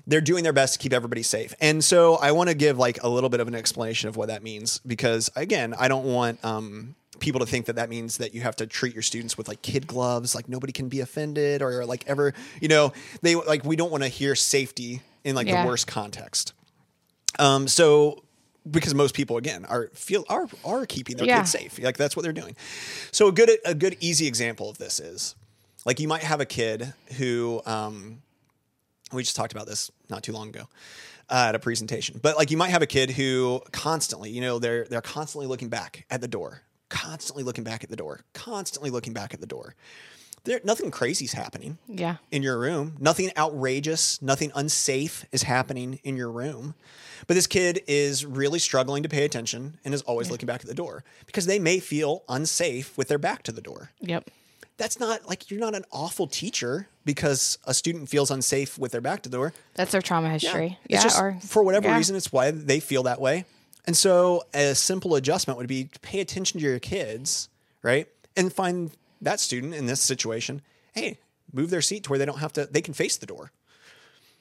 they're 0.06 0.20
doing 0.20 0.42
their 0.44 0.52
best 0.52 0.74
to 0.74 0.78
keep 0.78 0.92
everybody 0.92 1.22
safe. 1.22 1.54
And 1.60 1.82
so 1.84 2.16
I 2.16 2.32
want 2.32 2.48
to 2.48 2.54
give 2.54 2.78
like 2.78 3.02
a 3.02 3.08
little 3.08 3.28
bit 3.30 3.40
of 3.40 3.48
an 3.48 3.54
explanation 3.54 4.08
of 4.08 4.16
what 4.16 4.28
that 4.28 4.42
means 4.42 4.80
because 4.86 5.30
again, 5.36 5.74
I 5.78 5.88
don't 5.88 6.04
want 6.06 6.42
um, 6.44 6.94
people 7.20 7.38
to 7.40 7.46
think 7.46 7.66
that 7.66 7.76
that 7.76 7.88
means 7.90 8.16
that 8.18 8.34
you 8.34 8.40
have 8.40 8.56
to 8.56 8.66
treat 8.66 8.94
your 8.94 9.02
students 9.02 9.36
with 9.38 9.46
like 9.48 9.62
kid 9.62 9.86
gloves, 9.86 10.34
like 10.34 10.48
nobody 10.48 10.72
can 10.72 10.88
be 10.88 11.00
offended 11.00 11.60
or 11.62 11.84
like 11.86 12.04
ever, 12.06 12.32
you 12.60 12.68
know, 12.68 12.92
they 13.22 13.34
like 13.34 13.64
we 13.64 13.76
don't 13.76 13.90
want 13.90 14.02
to 14.02 14.08
hear 14.08 14.34
safety 14.34 15.02
in 15.24 15.34
like 15.34 15.46
Yeah. 15.46 15.62
the 15.62 15.68
worst 15.68 15.86
context. 15.86 16.54
Um, 17.38 17.68
so 17.68 18.24
because 18.68 18.94
most 18.94 19.14
people 19.14 19.36
again 19.36 19.64
are 19.66 19.88
feel 19.94 20.24
are 20.28 20.48
are 20.64 20.86
keeping 20.86 21.16
their 21.16 21.26
Yeah. 21.26 21.38
kids 21.38 21.50
safe, 21.52 21.78
like 21.82 21.96
that's 21.96 22.16
what 22.16 22.22
they're 22.22 22.32
doing. 22.32 22.56
So 23.12 23.28
a 23.28 23.32
good 23.32 23.50
a 23.64 23.74
good 23.74 23.96
easy 24.00 24.26
example 24.26 24.68
of 24.68 24.78
this 24.78 24.98
is 25.00 25.34
like 25.84 26.00
you 26.00 26.08
might 26.08 26.22
have 26.22 26.40
a 26.40 26.44
kid 26.46 26.92
who 27.16 27.62
um, 27.66 28.22
we 29.12 29.22
just 29.22 29.36
talked 29.36 29.52
about 29.52 29.66
this 29.66 29.90
not 30.08 30.22
too 30.22 30.32
long 30.32 30.48
ago 30.48 30.68
uh, 31.30 31.46
at 31.48 31.54
a 31.54 31.58
presentation. 31.58 32.20
But 32.22 32.36
like 32.36 32.50
you 32.50 32.56
might 32.56 32.70
have 32.70 32.82
a 32.82 32.86
kid 32.86 33.10
who 33.10 33.62
constantly, 33.72 34.30
you 34.30 34.40
know, 34.40 34.58
they're 34.58 34.84
they're 34.84 35.00
constantly 35.00 35.46
looking 35.46 35.68
back 35.68 36.04
at 36.10 36.20
the 36.20 36.28
door, 36.28 36.62
constantly 36.90 37.42
looking 37.44 37.64
back 37.64 37.82
at 37.82 37.90
the 37.90 37.96
door, 37.96 38.20
constantly 38.34 38.90
looking 38.90 39.12
back 39.12 39.32
at 39.34 39.40
the 39.40 39.46
door. 39.46 39.74
There, 40.44 40.60
nothing 40.64 40.90
crazy's 40.90 41.32
happening 41.34 41.78
yeah. 41.86 42.16
in 42.30 42.42
your 42.42 42.58
room. 42.58 42.96
Nothing 42.98 43.30
outrageous, 43.36 44.20
nothing 44.22 44.50
unsafe 44.54 45.26
is 45.32 45.42
happening 45.42 46.00
in 46.02 46.16
your 46.16 46.30
room. 46.30 46.74
But 47.26 47.34
this 47.34 47.46
kid 47.46 47.82
is 47.86 48.24
really 48.24 48.58
struggling 48.58 49.02
to 49.02 49.08
pay 49.08 49.24
attention 49.24 49.78
and 49.84 49.92
is 49.92 50.02
always 50.02 50.30
looking 50.30 50.46
back 50.46 50.62
at 50.62 50.66
the 50.66 50.74
door 50.74 51.04
because 51.26 51.44
they 51.46 51.58
may 51.58 51.78
feel 51.78 52.24
unsafe 52.28 52.96
with 52.96 53.08
their 53.08 53.18
back 53.18 53.42
to 53.44 53.52
the 53.52 53.60
door 53.60 53.90
Yep. 54.00 54.30
that's 54.78 54.98
not 54.98 55.28
like 55.28 55.50
you're 55.50 55.60
not 55.60 55.74
an 55.74 55.84
awful 55.92 56.26
teacher 56.26 56.88
because 57.04 57.58
a 57.66 57.74
student 57.74 58.08
feels 58.08 58.30
unsafe 58.30 58.78
with 58.78 58.92
their 58.92 59.00
back 59.02 59.22
to 59.22 59.28
the 59.28 59.36
door. 59.36 59.52
That's 59.74 59.92
their 59.92 60.00
trauma 60.00 60.30
history. 60.30 60.78
Yeah. 60.88 60.96
It's 60.96 61.04
just 61.04 61.20
or 61.20 61.36
for 61.42 61.62
whatever 61.62 61.88
yeah. 61.88 61.96
reason, 61.98 62.16
it's 62.16 62.32
why 62.32 62.50
they 62.50 62.80
feel 62.80 63.02
that 63.02 63.20
way. 63.20 63.44
And 63.86 63.96
so 63.96 64.44
a 64.54 64.74
simple 64.74 65.14
adjustment 65.14 65.58
would 65.58 65.68
be 65.68 65.84
to 65.84 66.00
pay 66.00 66.20
attention 66.20 66.60
to 66.60 66.66
your 66.66 66.78
kids, 66.78 67.48
right? 67.82 68.08
And 68.36 68.52
find 68.52 68.90
that 69.20 69.40
student 69.40 69.74
in 69.74 69.86
this 69.86 70.00
situation, 70.00 70.62
hey, 70.94 71.18
move 71.52 71.70
their 71.70 71.82
seat 71.82 72.04
to 72.04 72.10
where 72.10 72.18
they 72.18 72.24
don't 72.26 72.38
have 72.38 72.52
to, 72.54 72.66
they 72.66 72.82
can 72.82 72.94
face 72.94 73.16
the 73.16 73.26
door. 73.26 73.52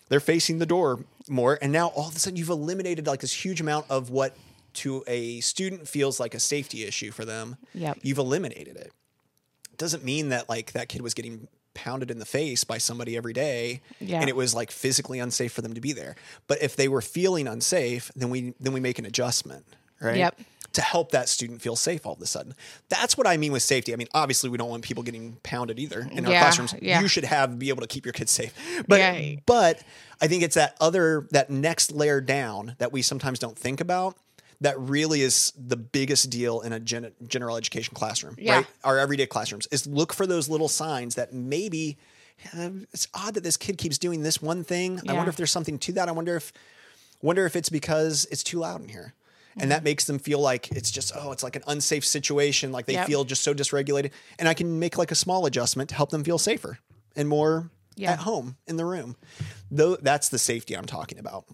They're 0.09 0.19
facing 0.19 0.59
the 0.59 0.65
door 0.65 1.05
more. 1.27 1.59
And 1.62 1.71
now 1.71 1.88
all 1.89 2.07
of 2.07 2.15
a 2.15 2.19
sudden 2.19 2.38
you've 2.38 2.50
eliminated 2.50 3.05
like 3.07 3.19
this 3.21 3.33
huge 3.45 3.62
amount 3.62 3.86
of 3.89 4.09
what 4.09 4.36
to 4.75 5.03
a 5.07 5.39
student 5.41 5.88
feels 5.88 6.19
like 6.19 6.33
a 6.33 6.39
safety 6.39 6.83
issue 6.83 7.12
for 7.12 7.25
them. 7.25 7.57
Yep. 7.74 8.00
You've 8.03 8.17
eliminated 8.17 8.75
it 8.75 8.91
doesn't 9.77 10.03
mean 10.03 10.27
that 10.29 10.50
like 10.50 10.74
that 10.74 10.89
kid 10.89 11.01
was 11.01 11.13
getting 11.13 11.48
pounded 11.74 12.12
in 12.12 12.19
the 12.19 12.25
face 12.25 12.65
by 12.65 12.77
somebody 12.77 13.15
every 13.15 13.31
day 13.31 13.79
Yeah. 14.01 14.19
and 14.19 14.27
it 14.29 14.36
was 14.36 14.53
like 14.53 14.71
physically 14.71 15.19
unsafe 15.19 15.53
for 15.53 15.62
them 15.62 15.74
to 15.74 15.79
be 15.79 15.93
there 15.93 16.17
but 16.48 16.62
if 16.62 16.75
they 16.75 16.89
were 16.89 17.01
feeling 17.01 17.48
unsafe 17.48 18.12
then 18.13 18.29
we 18.29 18.53
then 18.59 18.74
we 18.74 18.81
make 18.81 19.00
an 19.00 19.05
adjustment 19.05 19.65
right 20.01 20.17
Yep. 20.17 20.39
To 20.74 20.82
help 20.82 21.12
that 21.12 21.28
student 21.30 21.62
feel 21.62 21.76
safe 21.76 22.06
all 22.06 22.14
of 22.14 22.22
a 22.22 22.26
sudden. 22.26 22.54
That's 22.90 23.18
what 23.18 23.28
i 23.28 23.38
mean 23.38 23.52
with 23.52 23.64
safety. 23.64 23.94
I 23.94 23.96
mean 23.96 24.08
obviously 24.14 24.50
we 24.50 24.58
don't 24.58 24.70
want 24.70 24.84
people 24.84 25.04
getting 25.04 25.38
pounded 25.44 25.80
either 25.80 26.08
in 26.12 26.26
our 26.26 26.32
Yeah, 26.32 26.42
classrooms. 26.42 26.76
Yeah. 26.82 27.02
you 27.02 27.08
should 27.08 27.26
have 27.26 27.58
be 27.60 27.70
able 27.70 27.82
to 27.82 27.88
keep 27.88 28.06
your 28.06 28.14
kids 28.14 28.32
safe. 28.32 28.54
But 28.88 29.00
Yeah. 29.00 29.36
but 29.46 29.82
i 30.22 30.28
think 30.28 30.44
it's 30.44 30.56
that 30.56 30.76
other 30.82 31.28
that 31.32 31.50
next 31.50 31.92
layer 31.92 32.22
down 32.22 32.76
that 32.80 32.92
we 32.92 33.02
sometimes 33.02 33.40
don't 33.40 33.58
think 33.58 33.80
about 33.82 34.18
that 34.62 34.78
really 34.78 35.22
is 35.22 35.54
the 35.58 35.78
biggest 35.78 36.30
deal 36.30 36.60
in 36.60 36.74
a 36.74 36.80
gen- 36.82 37.12
general 37.28 37.56
education 37.56 37.94
classroom 37.96 38.36
Yeah. 38.38 38.58
right? 38.58 38.68
Our 38.84 39.00
everyday 39.00 39.26
classrooms 39.26 39.68
is 39.72 39.88
look 39.88 40.14
for 40.14 40.28
those 40.28 40.50
little 40.50 40.68
signs 40.68 41.16
that 41.16 41.34
maybe 41.34 41.98
uh, 42.54 42.70
it's 42.94 43.08
odd 43.14 43.34
that 43.36 43.44
this 43.44 43.58
kid 43.58 43.78
keeps 43.78 43.98
doing 43.98 44.22
this 44.24 44.42
one 44.42 44.64
thing. 44.64 45.02
I 45.08 45.14
wonder 45.14 45.30
if 45.30 45.36
there's 45.36 45.52
something 45.52 45.78
to 45.80 45.92
that. 45.94 46.08
I 46.08 46.12
wonder 46.14 46.36
if 46.38 46.52
wonder 47.22 47.46
if 47.46 47.56
it's 47.56 47.70
because 47.70 48.26
it's 48.32 48.44
too 48.44 48.60
loud 48.60 48.82
in 48.82 48.88
here 48.90 49.14
and 49.56 49.62
Mm-hmm. 49.63 49.70
that 49.70 49.84
makes 49.84 50.06
them 50.06 50.20
feel 50.20 50.39
like 50.39 50.72
it's 50.72 50.91
just 50.91 51.12
oh 51.15 51.32
it's 51.32 51.44
like 51.44 51.56
an 51.56 51.63
unsafe 51.68 52.06
situation 52.06 52.72
like 52.72 52.86
they 52.86 52.94
Yep. 52.94 53.08
feel 53.08 53.24
just 53.25 53.41
so 53.44 53.53
dysregulated 53.53 54.12
and 54.38 54.48
i 54.48 54.53
can 54.53 54.79
make 54.79 54.98
like 54.98 55.12
a 55.12 55.15
small 55.15 55.46
adjustment 55.46 55.89
to 55.89 55.96
help 55.96 56.10
them 56.12 56.24
feel 56.24 56.38
safer 56.38 56.77
and 57.15 57.27
more 57.27 57.70
Yeah. 57.96 58.12
at 58.13 58.20
home 58.20 58.58
in 58.68 58.77
the 58.77 58.86
room 58.86 59.15
though 59.72 59.96
that's 59.96 60.29
the 60.29 60.39
safety 60.39 60.75
i'm 60.75 60.86
talking 60.86 61.18
about 61.20 61.46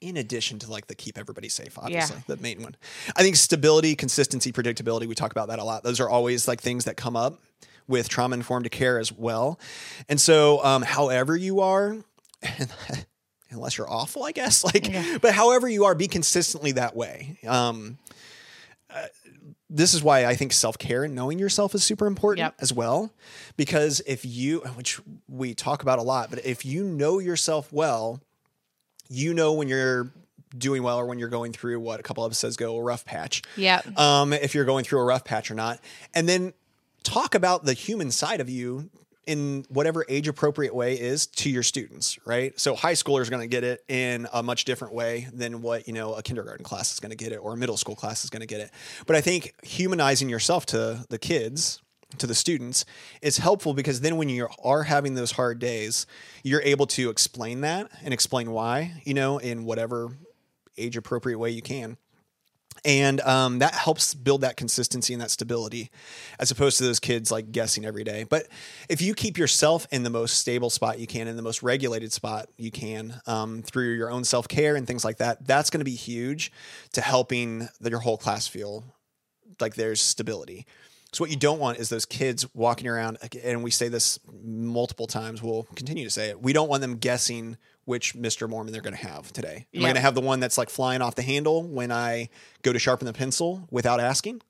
in 0.00 0.16
addition 0.18 0.58
to 0.58 0.70
like 0.70 0.86
the 0.88 0.94
keep 0.94 1.16
everybody 1.16 1.48
safe, 1.48 1.78
obviously, 1.78 2.18
the 2.26 2.36
main 2.36 2.62
one. 2.62 2.76
I 3.16 3.22
think 3.22 3.36
stability, 3.36 3.94
consistency, 3.96 4.52
predictability, 4.52 5.06
we 5.06 5.14
talk 5.14 5.30
about 5.30 5.48
that 5.48 5.58
a 5.58 5.64
lot. 5.64 5.82
Those 5.82 5.98
are 5.98 6.10
always 6.10 6.46
like 6.46 6.60
things 6.60 6.84
that 6.84 6.98
come 6.98 7.16
up 7.16 7.40
with 7.88 8.06
trauma 8.10 8.34
informed 8.34 8.70
care 8.70 8.98
as 8.98 9.10
well. 9.10 9.58
And 10.06 10.20
so, 10.20 10.62
um, 10.62 10.82
however 10.82 11.34
you 11.38 11.60
are, 11.60 11.96
unless 13.54 13.78
you're 13.78 13.90
awful, 13.90 14.24
I 14.24 14.32
guess, 14.32 14.62
like, 14.74 14.92
but 15.20 15.32
however 15.34 15.68
you 15.68 15.84
are, 15.86 15.94
be 15.94 16.08
consistently 16.08 16.72
that 16.72 16.94
way. 16.94 17.38
Um, 17.46 17.98
uh, 18.94 19.06
this 19.70 19.94
is 19.94 20.02
why 20.02 20.26
I 20.26 20.34
think 20.34 20.52
self 20.52 20.78
care 20.78 21.04
and 21.04 21.14
knowing 21.14 21.38
yourself 21.38 21.74
is 21.74 21.82
super 21.82 22.06
important 22.06 22.44
Yep. 22.44 22.54
as 22.60 22.72
well. 22.72 23.12
Because 23.56 24.00
if 24.06 24.24
you, 24.24 24.60
which 24.76 25.00
we 25.28 25.54
talk 25.54 25.82
about 25.82 25.98
a 25.98 26.02
lot, 26.02 26.30
but 26.30 26.44
if 26.44 26.64
you 26.64 26.84
know 26.84 27.18
yourself 27.18 27.72
well, 27.72 28.20
you 29.08 29.34
know 29.34 29.52
when 29.54 29.68
you're 29.68 30.12
doing 30.56 30.82
well 30.84 30.98
or 30.98 31.06
when 31.06 31.18
you're 31.18 31.28
going 31.28 31.52
through 31.52 31.80
what 31.80 31.98
a 31.98 32.02
couple 32.04 32.24
episodes 32.24 32.54
ago, 32.56 32.76
a 32.76 32.82
rough 32.82 33.04
patch. 33.04 33.42
Yep. 33.56 33.98
Um, 33.98 34.32
if 34.32 34.54
you're 34.54 34.64
going 34.64 34.84
through 34.84 35.00
a 35.00 35.04
rough 35.04 35.24
patch 35.24 35.50
or 35.50 35.54
not. 35.54 35.80
And 36.14 36.28
then 36.28 36.52
talk 37.02 37.34
about 37.34 37.64
the 37.64 37.72
human 37.74 38.10
side 38.12 38.40
of 38.40 38.48
you 38.48 38.88
in 39.26 39.64
whatever 39.68 40.04
age 40.08 40.28
appropriate 40.28 40.74
way 40.74 40.94
is 40.94 41.26
to 41.26 41.50
your 41.50 41.62
students, 41.62 42.18
right? 42.26 42.58
So 42.58 42.74
high 42.74 42.92
schoolers 42.92 43.22
is 43.22 43.30
going 43.30 43.42
to 43.42 43.48
get 43.48 43.64
it 43.64 43.84
in 43.88 44.26
a 44.32 44.42
much 44.42 44.64
different 44.64 44.94
way 44.94 45.28
than 45.32 45.62
what, 45.62 45.86
you 45.86 45.94
know, 45.94 46.14
a 46.14 46.22
kindergarten 46.22 46.64
class 46.64 46.92
is 46.92 47.00
going 47.00 47.10
to 47.10 47.16
get 47.16 47.32
it 47.32 47.36
or 47.36 47.54
a 47.54 47.56
middle 47.56 47.76
school 47.76 47.96
class 47.96 48.24
is 48.24 48.30
going 48.30 48.40
to 48.40 48.46
get 48.46 48.60
it. 48.60 48.70
But 49.06 49.16
I 49.16 49.20
think 49.20 49.54
humanizing 49.62 50.28
yourself 50.28 50.66
to 50.66 51.04
the 51.08 51.18
kids, 51.18 51.80
to 52.18 52.26
the 52.26 52.34
students 52.34 52.84
is 53.22 53.38
helpful 53.38 53.74
because 53.74 54.00
then 54.00 54.16
when 54.16 54.28
you 54.28 54.48
are 54.62 54.84
having 54.84 55.14
those 55.14 55.32
hard 55.32 55.58
days, 55.58 56.06
you're 56.42 56.62
able 56.62 56.86
to 56.86 57.10
explain 57.10 57.62
that 57.62 57.90
and 58.02 58.14
explain 58.14 58.50
why, 58.50 59.00
you 59.04 59.14
know, 59.14 59.38
in 59.38 59.64
whatever 59.64 60.16
age 60.76 60.96
appropriate 60.96 61.38
way 61.38 61.50
you 61.50 61.62
can 61.62 61.96
and 62.84 63.20
um, 63.22 63.58
that 63.60 63.74
helps 63.74 64.14
build 64.14 64.42
that 64.42 64.56
consistency 64.56 65.12
and 65.12 65.22
that 65.22 65.30
stability 65.30 65.90
as 66.38 66.50
opposed 66.50 66.78
to 66.78 66.84
those 66.84 67.00
kids 67.00 67.30
like 67.30 67.52
guessing 67.52 67.84
every 67.84 68.04
day. 68.04 68.24
But 68.24 68.48
if 68.88 69.00
you 69.00 69.14
keep 69.14 69.38
yourself 69.38 69.86
in 69.90 70.02
the 70.02 70.10
most 70.10 70.38
stable 70.38 70.70
spot 70.70 70.98
you 70.98 71.06
can 71.06 71.28
in 71.28 71.36
the 71.36 71.42
most 71.42 71.62
regulated 71.62 72.12
spot 72.12 72.48
you 72.56 72.70
can 72.70 73.20
um, 73.26 73.62
through 73.62 73.94
your 73.94 74.10
own 74.10 74.24
self-care 74.24 74.76
and 74.76 74.86
things 74.86 75.04
like 75.04 75.18
that 75.18 75.46
that's 75.46 75.70
going 75.70 75.80
to 75.80 75.84
be 75.84 75.94
huge 75.94 76.52
to 76.92 77.00
helping 77.00 77.68
the, 77.80 77.90
your 77.90 78.00
whole 78.00 78.16
class 78.16 78.46
feel 78.46 78.84
like 79.60 79.74
there's 79.74 80.00
stability. 80.00 80.66
So 81.12 81.22
what 81.22 81.30
you 81.30 81.36
don't 81.36 81.60
want 81.60 81.78
is 81.78 81.88
those 81.90 82.06
kids 82.06 82.52
walking 82.54 82.88
around 82.88 83.18
and 83.44 83.62
we 83.62 83.70
say 83.70 83.88
this 83.88 84.18
multiple 84.42 85.06
times 85.06 85.42
we'll 85.42 85.62
continue 85.76 86.04
to 86.04 86.10
say 86.10 86.30
it 86.30 86.42
we 86.42 86.52
don't 86.52 86.68
want 86.68 86.80
them 86.80 86.96
guessing 86.96 87.56
which 87.84 88.14
Mr. 88.14 88.48
Moorman 88.48 88.70
they're 88.72 88.80
going 88.80 88.96
to 88.96 89.06
have 89.06 89.32
today. 89.32 89.66
Am 89.74 89.80
I 89.80 89.84
going 89.84 89.94
to 89.94 90.00
have 90.00 90.14
the 90.14 90.20
one 90.20 90.40
that's 90.40 90.56
like 90.58 90.70
flying 90.70 91.02
off 91.02 91.14
the 91.14 91.22
handle 91.22 91.62
when 91.62 91.92
I 91.92 92.28
go 92.62 92.72
to 92.72 92.78
sharpen 92.78 93.06
the 93.06 93.12
pencil 93.12 93.66
without 93.70 94.00
asking? 94.00 94.40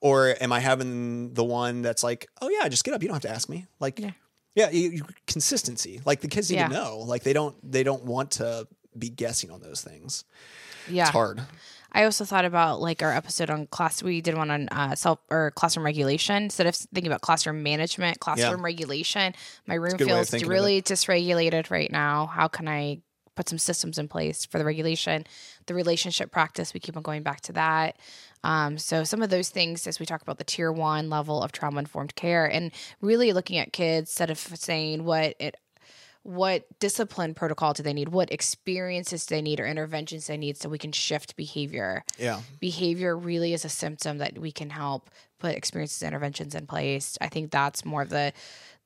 Or 0.00 0.34
am 0.40 0.52
I 0.52 0.60
having 0.60 1.34
the 1.34 1.42
one 1.44 1.82
that's 1.82 2.02
like, 2.04 2.28
oh 2.40 2.48
yeah, 2.48 2.68
just 2.68 2.84
get 2.84 2.94
up. 2.94 3.02
You 3.02 3.08
don't 3.08 3.16
have 3.16 3.22
to 3.22 3.30
ask 3.30 3.48
me. 3.48 3.66
Like, 3.80 3.98
Yeah. 3.98 4.10
yeah, 4.54 4.70
you, 4.70 4.90
you- 4.90 5.06
consistency. 5.26 6.00
Like 6.04 6.20
the 6.20 6.28
kids 6.28 6.50
need 6.50 6.56
Yeah. 6.58 6.68
to 6.68 6.74
know. 6.74 6.98
Like 6.98 7.24
they 7.24 7.32
don't 7.32 7.56
they 7.68 7.82
don't 7.82 8.04
want 8.04 8.30
to 8.32 8.68
be 8.96 9.08
guessing 9.08 9.50
on 9.50 9.60
those 9.60 9.80
things. 9.82 10.24
Yeah. 10.88 11.02
It's 11.02 11.10
hard. 11.10 11.40
I 11.92 12.04
also 12.04 12.24
thought 12.24 12.44
about 12.44 12.80
like 12.80 13.02
our 13.02 13.12
episode 13.12 13.50
on 13.50 13.66
class. 13.66 14.02
We 14.02 14.20
did 14.20 14.36
one 14.36 14.50
on 14.50 14.68
uh, 14.68 14.94
self 14.94 15.20
or 15.30 15.52
classroom 15.52 15.86
regulation. 15.86 16.44
Instead 16.44 16.66
of 16.66 16.74
thinking 16.74 17.10
about 17.10 17.22
classroom 17.22 17.62
management, 17.62 18.20
classroom 18.20 18.64
regulation, 18.64 19.34
my 19.66 19.74
room 19.74 19.96
good 19.96 20.06
way 20.06 20.20
of 20.20 20.28
feels 20.28 20.44
really 20.44 20.82
dysregulated 20.82 21.70
right 21.70 21.90
now. 21.90 22.26
How 22.26 22.48
can 22.48 22.68
I 22.68 23.00
put 23.34 23.48
some 23.48 23.58
systems 23.58 23.98
in 23.98 24.08
place 24.08 24.44
for 24.44 24.58
the 24.58 24.64
regulation? 24.64 25.24
The 25.66 25.74
relationship 25.74 26.30
practice, 26.30 26.74
we 26.74 26.80
keep 26.80 26.96
on 26.96 27.02
going 27.02 27.22
back 27.22 27.40
to 27.42 27.52
that. 27.54 27.96
Um, 28.44 28.78
so 28.78 29.04
some 29.04 29.22
of 29.22 29.30
those 29.30 29.48
things, 29.48 29.86
as 29.86 29.98
we 29.98 30.06
talk 30.06 30.22
about 30.22 30.38
the 30.38 30.44
tier 30.44 30.70
one 30.70 31.08
level 31.08 31.42
of 31.42 31.52
trauma 31.52 31.78
informed 31.78 32.14
care, 32.14 32.46
and 32.46 32.72
really 33.00 33.32
looking 33.32 33.58
at 33.58 33.72
kids 33.72 34.10
instead 34.10 34.30
of 34.30 34.38
saying 34.38 35.04
what 35.04 35.34
it 35.38 35.56
what 36.22 36.66
discipline 36.78 37.34
protocol 37.34 37.72
do 37.72 37.82
they 37.82 37.92
need? 37.92 38.08
What 38.10 38.32
experiences 38.32 39.26
do 39.26 39.36
they 39.36 39.42
need 39.42 39.60
or 39.60 39.66
interventions 39.66 40.26
they 40.26 40.36
need 40.36 40.56
so 40.56 40.68
we 40.68 40.78
can 40.78 40.92
shift 40.92 41.36
behavior? 41.36 42.04
Yeah. 42.18 42.40
behavior 42.60 43.16
really 43.16 43.54
is 43.54 43.64
a 43.64 43.68
symptom 43.68 44.18
that 44.18 44.38
we 44.38 44.52
can 44.52 44.70
help 44.70 45.10
put 45.38 45.54
experiences 45.54 46.02
interventions 46.02 46.54
in 46.54 46.66
place. 46.66 47.16
I 47.20 47.28
think 47.28 47.50
that's 47.50 47.84
more 47.84 48.02
of 48.02 48.10
the 48.10 48.32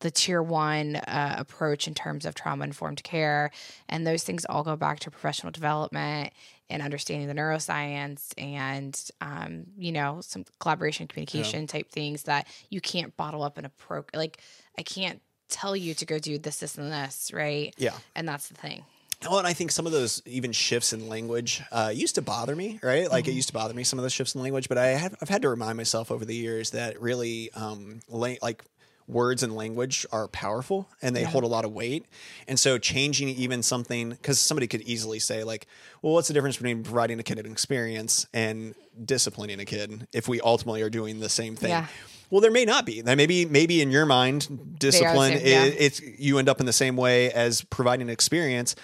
the 0.00 0.10
tier 0.10 0.42
one 0.42 0.96
uh, 0.96 1.36
approach 1.38 1.86
in 1.86 1.94
terms 1.94 2.26
of 2.26 2.34
trauma 2.34 2.64
informed 2.64 3.04
care. 3.04 3.52
And 3.88 4.04
those 4.04 4.24
things 4.24 4.44
all 4.44 4.64
go 4.64 4.74
back 4.74 4.98
to 5.00 5.12
professional 5.12 5.52
development 5.52 6.32
and 6.72 6.82
understanding 6.82 7.28
the 7.28 7.34
neuroscience 7.34 8.32
and 8.38 8.98
um, 9.20 9.64
you 9.76 9.92
know 9.92 10.20
some 10.22 10.44
collaboration 10.58 11.06
communication 11.06 11.66
type 11.66 11.90
things 11.90 12.24
that 12.24 12.46
you 12.70 12.80
can't 12.80 13.16
bottle 13.16 13.42
up 13.42 13.58
in 13.58 13.64
a 13.64 13.68
pro 13.68 14.04
like 14.14 14.40
i 14.78 14.82
can't 14.82 15.20
tell 15.52 15.76
you 15.76 15.94
to 15.94 16.04
go 16.06 16.18
do 16.18 16.38
this 16.38 16.56
this 16.58 16.76
and 16.78 16.90
this 16.90 17.30
right 17.32 17.72
Yeah. 17.78 17.94
and 18.16 18.26
that's 18.26 18.48
the 18.48 18.54
thing 18.54 18.84
Well, 19.22 19.38
and 19.38 19.46
I 19.46 19.52
think 19.52 19.70
some 19.70 19.86
of 19.86 19.92
those 19.92 20.20
even 20.26 20.50
shifts 20.50 20.92
in 20.92 21.08
language 21.08 21.62
uh, 21.70 21.92
used 21.94 22.16
to 22.16 22.22
bother 22.22 22.56
me, 22.56 22.80
right? 22.82 23.08
Like 23.08 23.24
Mm-hmm. 23.26 23.30
it 23.32 23.34
used 23.42 23.48
to 23.48 23.54
bother 23.54 23.72
me 23.72 23.84
some 23.84 23.96
of 24.00 24.02
those 24.02 24.12
shifts 24.12 24.34
in 24.34 24.42
language, 24.42 24.68
but 24.68 24.78
I 24.78 24.88
have 25.02 25.14
I've 25.22 25.28
had 25.28 25.42
to 25.42 25.48
remind 25.48 25.76
myself 25.76 26.10
over 26.10 26.24
the 26.24 26.34
years 26.34 26.70
that 26.70 27.00
really 27.00 27.52
um, 27.52 28.00
la- 28.08 28.40
like 28.42 28.64
words 29.08 29.42
and 29.42 29.54
language 29.54 30.06
are 30.12 30.28
powerful 30.28 30.88
and 31.02 31.14
they 31.14 31.24
hold 31.24 31.44
a 31.44 31.46
lot 31.46 31.64
of 31.64 31.72
weight. 31.72 32.06
And 32.48 32.58
so 32.58 32.78
changing 32.78 33.28
even 33.30 33.62
something 33.62 34.10
because 34.10 34.38
somebody 34.38 34.66
could 34.66 34.82
easily 34.82 35.18
say 35.18 35.44
like, 35.44 35.66
well, 36.02 36.14
what's 36.14 36.28
the 36.28 36.34
difference 36.34 36.56
between 36.56 36.82
providing 36.82 37.18
a 37.20 37.22
kid 37.22 37.38
an 37.38 37.50
experience 37.50 38.26
and 38.32 38.74
disciplining 39.04 39.60
a 39.60 39.64
kid 39.64 40.06
if 40.12 40.28
we 40.28 40.40
ultimately 40.40 40.82
are 40.82 40.90
doing 40.90 41.20
the 41.20 41.28
same 41.28 41.56
thing? 41.56 41.70
Yeah. 41.70 41.86
Well, 42.30 42.40
there 42.40 42.50
may 42.50 42.64
not 42.64 42.86
be. 42.86 43.02
That 43.02 43.16
maybe 43.16 43.44
maybe 43.44 43.82
in 43.82 43.90
your 43.90 44.06
mind, 44.06 44.76
discipline 44.78 45.32
same, 45.38 45.46
yeah. 45.46 45.62
i- 45.64 45.76
it's 45.78 46.00
you 46.00 46.38
end 46.38 46.48
up 46.48 46.60
in 46.60 46.66
the 46.66 46.72
same 46.72 46.96
way 46.96 47.30
as 47.30 47.62
providing 47.62 48.06
an 48.08 48.12
experience 48.12 48.74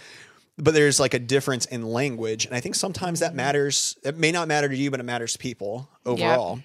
but 0.60 0.74
there's 0.74 0.98
like 0.98 1.14
a 1.14 1.20
difference 1.20 1.66
in 1.66 1.84
language 1.86 2.44
and 2.44 2.52
i 2.52 2.58
think 2.58 2.74
sometimes 2.74 3.20
that 3.20 3.32
matters 3.32 3.96
it 4.02 4.16
may 4.16 4.32
not 4.32 4.48
matter 4.48 4.68
to 4.68 4.76
you 4.76 4.90
but 4.90 4.98
it 4.98 5.04
matters 5.04 5.34
to 5.34 5.38
people 5.38 5.88
overall 6.04 6.58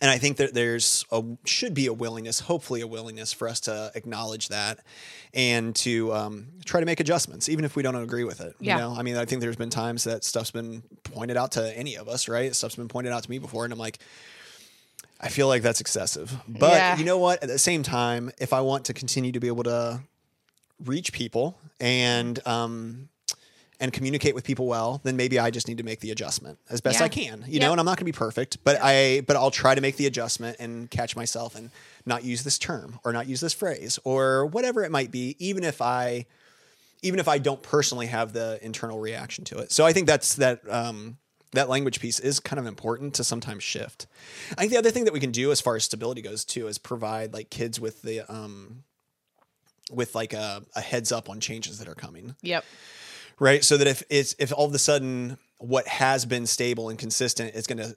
and 0.00 0.10
i 0.10 0.18
think 0.18 0.36
that 0.36 0.52
there's 0.54 1.04
a 1.12 1.22
should 1.44 1.74
be 1.74 1.86
a 1.86 1.92
willingness 1.92 2.40
hopefully 2.40 2.80
a 2.80 2.86
willingness 2.86 3.32
for 3.32 3.48
us 3.48 3.60
to 3.60 3.90
acknowledge 3.94 4.48
that 4.48 4.78
and 5.34 5.74
to 5.76 6.12
um, 6.14 6.46
try 6.64 6.80
to 6.80 6.86
make 6.86 7.00
adjustments 7.00 7.48
even 7.48 7.64
if 7.64 7.76
we 7.76 7.82
don't 7.82 7.96
agree 7.96 8.24
with 8.24 8.40
it 8.40 8.54
Yeah. 8.60 8.74
you 8.76 8.80
know 8.82 8.94
i 8.98 9.02
mean 9.02 9.16
i 9.16 9.24
think 9.24 9.40
there's 9.40 9.56
been 9.56 9.70
times 9.70 10.04
that 10.04 10.24
stuff's 10.24 10.50
been 10.50 10.82
pointed 11.04 11.36
out 11.36 11.52
to 11.52 11.76
any 11.76 11.96
of 11.96 12.08
us 12.08 12.28
right 12.28 12.54
stuff's 12.54 12.76
been 12.76 12.88
pointed 12.88 13.12
out 13.12 13.22
to 13.24 13.30
me 13.30 13.38
before 13.38 13.64
and 13.64 13.72
i'm 13.72 13.78
like 13.78 13.98
I 15.18 15.30
feel 15.30 15.48
like 15.48 15.62
that's 15.62 15.80
excessive. 15.80 16.30
But 16.46 16.72
Yeah. 16.74 16.98
you 16.98 17.04
know 17.06 17.16
what? 17.16 17.42
At 17.42 17.48
the 17.48 17.58
same 17.58 17.82
time, 17.82 18.30
if 18.38 18.52
I 18.52 18.60
want 18.60 18.84
to 18.84 18.92
continue 18.92 19.32
to 19.32 19.40
be 19.40 19.46
able 19.46 19.64
to 19.64 20.00
reach 20.84 21.10
people 21.10 21.58
and 21.80 22.38
um 22.46 23.08
and 23.78 23.92
communicate 23.92 24.34
with 24.34 24.44
people 24.44 24.66
well, 24.66 25.00
then 25.04 25.16
maybe 25.16 25.38
I 25.38 25.50
just 25.50 25.68
need 25.68 25.78
to 25.78 25.84
make 25.84 26.00
the 26.00 26.10
adjustment 26.10 26.58
as 26.70 26.80
best 26.80 27.00
Yeah. 27.00 27.04
I 27.04 27.08
can. 27.08 27.44
You 27.46 27.54
Yep. 27.54 27.60
know, 27.62 27.72
and 27.72 27.80
I'm 27.80 27.86
not 27.86 27.98
going 27.98 28.06
to 28.06 28.12
be 28.12 28.12
perfect, 28.12 28.58
but 28.64 28.78
I 28.80 29.22
but 29.26 29.36
I'll 29.36 29.50
try 29.50 29.74
to 29.74 29.80
make 29.80 29.96
the 29.96 30.06
adjustment 30.06 30.56
and 30.58 30.90
catch 30.90 31.14
myself 31.16 31.54
and 31.54 31.70
not 32.04 32.24
use 32.24 32.42
this 32.42 32.58
term 32.58 32.98
or 33.04 33.12
not 33.12 33.26
use 33.26 33.40
this 33.40 33.52
phrase 33.52 33.98
or 34.04 34.46
whatever 34.46 34.82
it 34.84 34.90
might 34.90 35.10
be, 35.10 35.36
even 35.38 35.64
if 35.64 35.82
I 35.82 36.26
even 37.02 37.20
if 37.20 37.28
I 37.28 37.38
don't 37.38 37.62
personally 37.62 38.06
have 38.06 38.32
the 38.32 38.58
internal 38.62 38.98
reaction 38.98 39.44
to 39.44 39.58
it. 39.58 39.70
So 39.70 39.84
I 39.84 39.92
think 39.92 40.06
that's 40.06 40.34
that 40.36 40.60
um, 40.70 41.18
that 41.52 41.68
language 41.68 42.00
piece 42.00 42.18
is 42.18 42.40
kind 42.40 42.58
of 42.58 42.66
important 42.66 43.14
to 43.14 43.24
sometimes 43.24 43.62
shift. 43.62 44.06
I 44.52 44.62
think 44.62 44.72
the 44.72 44.78
other 44.78 44.90
thing 44.90 45.04
that 45.04 45.12
we 45.12 45.20
can 45.20 45.30
do 45.30 45.52
as 45.52 45.60
far 45.60 45.76
as 45.76 45.84
stability 45.84 46.22
goes 46.22 46.44
too 46.44 46.66
is 46.66 46.78
provide 46.78 47.32
like 47.32 47.50
kids 47.50 47.78
with 47.78 48.02
the 48.02 48.20
um, 48.32 48.84
with 49.92 50.14
like 50.14 50.32
a, 50.32 50.62
a 50.74 50.80
heads 50.80 51.12
up 51.12 51.28
on 51.28 51.38
changes 51.40 51.78
that 51.78 51.88
are 51.88 51.94
coming 51.94 52.34
yep 52.42 52.64
right? 53.38 53.64
So 53.64 53.76
that 53.76 53.86
if 53.86 54.02
it's 54.10 54.34
if 54.38 54.52
all 54.52 54.66
of 54.66 54.74
a 54.74 54.78
sudden 54.78 55.38
what 55.58 55.86
has 55.88 56.26
been 56.26 56.46
stable 56.46 56.88
and 56.88 56.98
consistent 56.98 57.54
is 57.54 57.66
going 57.66 57.78
to 57.78 57.96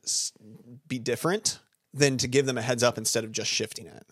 be 0.87 0.97
different, 0.99 1.59
then 1.93 2.17
to 2.17 2.27
give 2.27 2.45
them 2.45 2.57
a 2.57 2.61
heads 2.61 2.83
up 2.83 2.97
instead 2.97 3.23
of 3.23 3.31
just 3.31 3.51
shifting 3.51 3.85
it, 3.87 4.05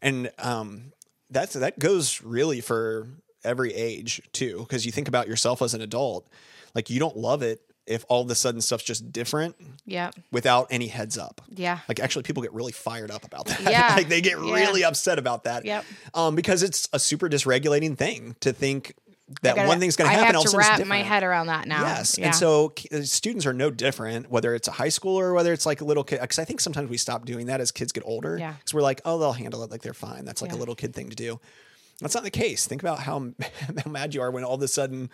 and 0.00 0.30
um, 0.38 0.92
that's 1.30 1.54
that 1.54 1.78
goes 1.78 2.22
really 2.22 2.60
for 2.60 3.08
every 3.44 3.74
age 3.74 4.22
too, 4.32 4.58
because 4.60 4.86
you 4.86 4.92
think 4.92 5.08
about 5.08 5.28
yourself 5.28 5.60
as 5.60 5.74
an 5.74 5.80
adult, 5.82 6.26
like 6.74 6.88
you 6.90 6.98
don't 6.98 7.16
love 7.16 7.42
it 7.42 7.60
if 7.86 8.02
all 8.08 8.22
of 8.22 8.30
a 8.30 8.34
sudden 8.34 8.62
stuff's 8.62 8.82
just 8.82 9.12
different 9.12 9.54
yep 9.84 10.14
without 10.32 10.66
any 10.70 10.86
heads 10.86 11.18
up. 11.18 11.42
yeah 11.50 11.80
Like 11.86 12.00
actually, 12.00 12.22
people 12.22 12.42
get 12.42 12.54
really 12.54 12.72
fired 12.72 13.10
up 13.10 13.24
about 13.26 13.44
that. 13.44 13.60
Yeah. 13.60 13.92
like 13.96 14.08
they 14.08 14.22
get 14.22 14.38
Yeah. 14.42 14.54
really 14.54 14.82
upset 14.84 15.18
about 15.18 15.44
that. 15.44 15.66
Yep. 15.66 15.84
Um, 16.14 16.34
because 16.34 16.62
it's 16.62 16.88
a 16.94 16.98
super 16.98 17.28
dysregulating 17.28 17.94
thing 17.98 18.36
to 18.40 18.54
think 18.54 18.94
that 19.42 19.56
gotta- 19.56 19.68
one 19.68 19.80
thing's 19.80 19.96
going 19.96 20.10
to 20.10 20.12
happen. 20.12 20.24
I 20.24 20.26
have 20.26 20.36
all 20.36 20.42
of 20.42 20.48
a 20.48 20.50
to 20.50 20.56
wrap 20.58 20.86
my 20.86 21.02
head 21.02 21.22
around 21.22 21.46
that 21.46 21.66
now. 21.66 21.82
Yes. 21.82 22.18
Yeah. 22.18 22.26
And 22.26 22.34
so 22.34 22.74
uh, 22.92 23.02
students 23.02 23.46
are 23.46 23.52
no 23.54 23.70
different, 23.70 24.30
whether 24.30 24.54
it's 24.54 24.68
a 24.68 24.72
high 24.72 24.88
schooler 24.88 25.22
or 25.22 25.34
whether 25.34 25.52
it's 25.52 25.64
like 25.66 25.80
a 25.80 25.84
little 25.84 26.04
kid. 26.04 26.20
Because 26.20 26.38
I 26.38 26.44
think 26.44 26.60
sometimes 26.60 26.90
we 26.90 26.98
stop 26.98 27.24
doing 27.24 27.46
that 27.46 27.60
as 27.60 27.70
kids 27.70 27.92
get 27.92 28.04
older. 28.06 28.36
Yeah. 28.38 28.52
Because 28.52 28.74
we're 28.74 28.82
like, 28.82 29.00
oh, 29.04 29.18
they'll 29.18 29.32
handle 29.32 29.62
it 29.62 29.70
like 29.70 29.82
they're 29.82 29.94
fine. 29.94 30.24
That's 30.24 30.42
like 30.42 30.52
a 30.52 30.56
little 30.56 30.74
kid 30.74 30.94
thing 30.94 31.08
to 31.10 31.16
do. 31.16 31.40
That's 32.00 32.14
not 32.14 32.24
the 32.24 32.30
case. 32.30 32.66
Think 32.66 32.82
about 32.82 32.98
how, 32.98 33.30
how 33.84 33.90
mad 33.90 34.14
you 34.14 34.20
are 34.22 34.30
when 34.30 34.44
all 34.44 34.54
of 34.54 34.62
a 34.62 34.68
sudden 34.68 35.08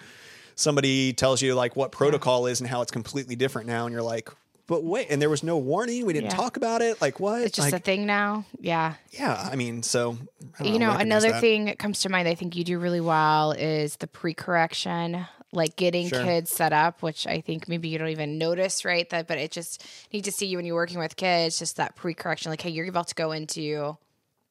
somebody 0.57 1.13
tells 1.13 1.41
you 1.41 1.55
like 1.55 1.77
what 1.77 1.93
protocol 1.93 2.47
is 2.47 2.61
and 2.61 2.69
how 2.69 2.83
it's 2.83 2.91
completely 2.91 3.37
different 3.37 3.67
now, 3.67 3.87
and 3.87 3.93
you're 3.93 4.03
like, 4.03 4.29
but 4.71 4.85
wait, 4.85 5.09
and 5.11 5.21
there 5.21 5.29
was 5.29 5.43
no 5.43 5.59
warning. 5.59 6.07
We 6.07 6.13
didn't 6.13 6.31
Yeah. 6.31 6.37
talk 6.37 6.57
about 6.57 6.81
it. 6.81 7.01
Like 7.01 7.19
what? 7.19 7.43
It's 7.43 7.57
just 7.57 7.73
like, 7.73 7.81
a 7.83 7.85
thing 7.85 8.07
now. 8.07 8.45
Yeah. 8.61 8.95
yeah. 9.11 9.49
I 9.53 9.57
mean, 9.57 9.83
so 9.83 10.17
I 10.61 10.65
you 10.65 10.79
know, 10.79 10.93
recognize 10.93 11.03
another 11.03 11.33
that. 11.33 11.41
thing 11.41 11.65
that 11.65 11.79
comes 11.81 12.01
to 12.03 12.09
mind 12.09 12.29
I 12.29 12.37
think 12.37 12.55
you 12.55 12.63
do 12.63 12.79
really 12.79 13.01
well 13.01 13.51
is 13.51 13.97
the 13.97 14.07
pre-correction, 14.07 15.27
like 15.53 15.75
getting 15.75 16.09
Sure. 16.09 16.23
kids 16.23 16.53
set 16.53 16.73
up, 16.73 17.03
which 17.03 17.27
I 17.27 17.41
think 17.41 17.69
maybe 17.69 17.89
you 17.89 17.99
don't 17.99 18.11
even 18.11 18.39
notice, 18.39 18.85
right? 18.85 19.11
That, 19.11 19.27
but 19.27 19.39
it 19.39 19.51
just 19.51 19.85
need 20.13 20.23
to 20.25 20.33
see 20.33 20.47
you 20.47 20.57
when 20.57 20.65
you're 20.67 20.77
working 20.77 21.01
with 21.01 21.17
kids, 21.17 21.59
just 21.59 21.77
that 21.77 21.97
pre-correction, 21.97 22.51
like, 22.51 22.61
hey, 22.63 22.71
you're 22.71 22.89
about 22.89 23.09
to 23.09 23.15
go 23.17 23.33
into 23.33 23.99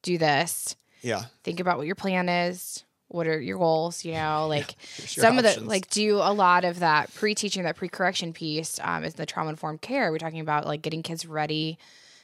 do 0.02 0.18
this. 0.18 0.76
Yeah. 1.00 1.24
Think 1.44 1.60
about 1.60 1.78
what 1.78 1.86
your 1.86 1.96
plan 1.96 2.28
is. 2.28 2.84
What 3.10 3.26
are 3.26 3.40
your 3.40 3.58
goals? 3.58 4.04
You 4.04 4.12
know, 4.12 4.46
like 4.48 4.76
your 4.98 5.24
some 5.24 5.38
of 5.38 5.44
the 5.44 5.60
like 5.60 5.88
do 5.90 6.16
a 6.16 6.32
lot 6.32 6.64
of 6.64 6.78
that 6.80 7.12
pre-teaching, 7.14 7.62
that 7.64 7.76
pre-correction 7.76 8.32
piece 8.32 8.78
um, 8.82 9.04
is 9.04 9.14
the 9.14 9.26
trauma-informed 9.26 9.80
care. 9.80 10.10
We're 10.10 10.18
talking 10.18 10.40
about 10.40 10.66
like 10.66 10.82
getting 10.82 11.02
kids 11.02 11.26
ready 11.26 11.78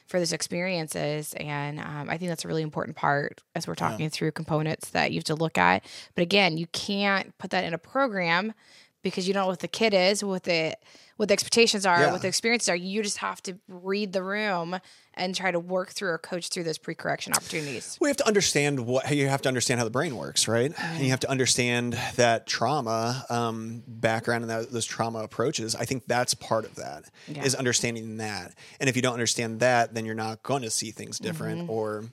for 0.07 0.19
those 0.19 0.31
experiences, 0.31 1.33
and 1.33 1.79
um, 1.79 2.09
I 2.09 2.17
think 2.17 2.29
that's 2.29 2.45
a 2.45 2.47
really 2.47 2.61
important 2.61 2.95
part 2.95 3.41
as 3.55 3.67
we're 3.67 3.75
talking 3.75 4.09
through 4.09 4.31
components 4.31 4.91
that 4.91 5.11
you 5.11 5.17
have 5.17 5.25
to 5.25 5.35
look 5.35 5.57
at. 5.57 5.83
But 6.15 6.21
again, 6.21 6.57
you 6.57 6.67
can't 6.67 7.37
put 7.37 7.49
that 7.51 7.65
in 7.65 7.73
a 7.73 7.77
program 7.77 8.53
because 9.07 9.27
you 9.27 9.33
don't 9.33 9.43
know 9.43 9.47
what 9.47 9.59
the 9.59 9.67
kid 9.67 9.93
is, 9.93 10.23
what 10.23 10.43
the 10.43 10.75
what 11.17 11.29
the 11.29 11.33
expectations 11.33 11.83
are, 11.83 11.99
Yeah. 11.99 12.11
what 12.11 12.21
the 12.21 12.27
experiences 12.27 12.69
are. 12.69 12.75
You 12.75 13.01
just 13.01 13.17
have 13.17 13.41
to 13.43 13.57
read 13.67 14.13
the 14.13 14.21
room 14.21 14.79
and 15.15 15.33
try 15.33 15.49
to 15.49 15.59
work 15.59 15.89
through 15.89 16.09
or 16.09 16.19
coach 16.19 16.49
through 16.49 16.63
those 16.63 16.77
pre-correction 16.77 17.33
opportunities. 17.33 17.97
We 17.99 18.07
have 18.09 18.17
to 18.17 18.27
understand 18.27 18.85
what 18.85 19.09
you 19.15 19.27
have 19.27 19.41
to 19.41 19.47
understand 19.47 19.79
how 19.79 19.83
the 19.85 19.89
brain 19.89 20.15
works, 20.15 20.47
right? 20.47 20.71
And 20.79 21.03
you 21.03 21.09
have 21.09 21.19
to 21.21 21.29
understand 21.31 21.97
that 22.17 22.45
trauma 22.45 23.25
um, 23.31 23.81
background 23.87 24.43
and 24.43 24.51
that, 24.51 24.71
those 24.71 24.85
trauma 24.85 25.23
approaches. 25.23 25.73
I 25.75 25.85
think 25.85 26.05
that's 26.05 26.35
part 26.35 26.65
of 26.65 26.75
that 26.75 27.05
is 27.27 27.53
Yeah. 27.53 27.57
understanding 27.59 28.17
that. 28.17 28.53
And 28.79 28.87
if 28.87 28.95
you 28.95 29.01
don't 29.01 29.13
understand 29.13 29.59
that, 29.61 29.95
then 29.95 30.05
you're 30.05 30.13
not 30.13 30.43
going 30.43 30.61
to 30.61 30.69
see 30.69 30.91
things 30.91 31.17
different 31.17 31.67
or 31.67 32.05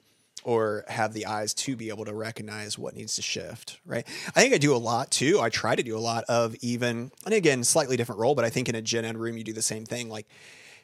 or 0.44 0.84
have 0.88 1.12
the 1.14 1.26
eyes 1.26 1.54
to 1.54 1.74
be 1.74 1.88
able 1.88 2.04
to 2.04 2.14
recognize 2.14 2.78
what 2.78 2.94
needs 2.94 3.16
to 3.16 3.22
shift, 3.22 3.78
right? 3.86 4.06
I 4.36 4.40
think 4.42 4.54
I 4.54 4.58
do 4.58 4.74
a 4.74 4.78
lot 4.78 5.10
too. 5.10 5.40
I 5.40 5.48
try 5.48 5.74
to 5.74 5.82
do 5.82 5.96
a 5.96 5.98
lot 6.00 6.24
of 6.28 6.54
even, 6.60 7.10
and 7.24 7.34
again, 7.34 7.64
slightly 7.64 7.96
different 7.96 8.20
role, 8.20 8.34
but 8.34 8.44
I 8.44 8.50
think 8.50 8.68
in 8.68 8.74
a 8.74 8.82
gen 8.82 9.04
ed 9.04 9.16
room 9.16 9.36
you 9.36 9.44
do 9.44 9.52
the 9.54 9.62
same 9.62 9.84
thing. 9.84 10.08
Like, 10.08 10.26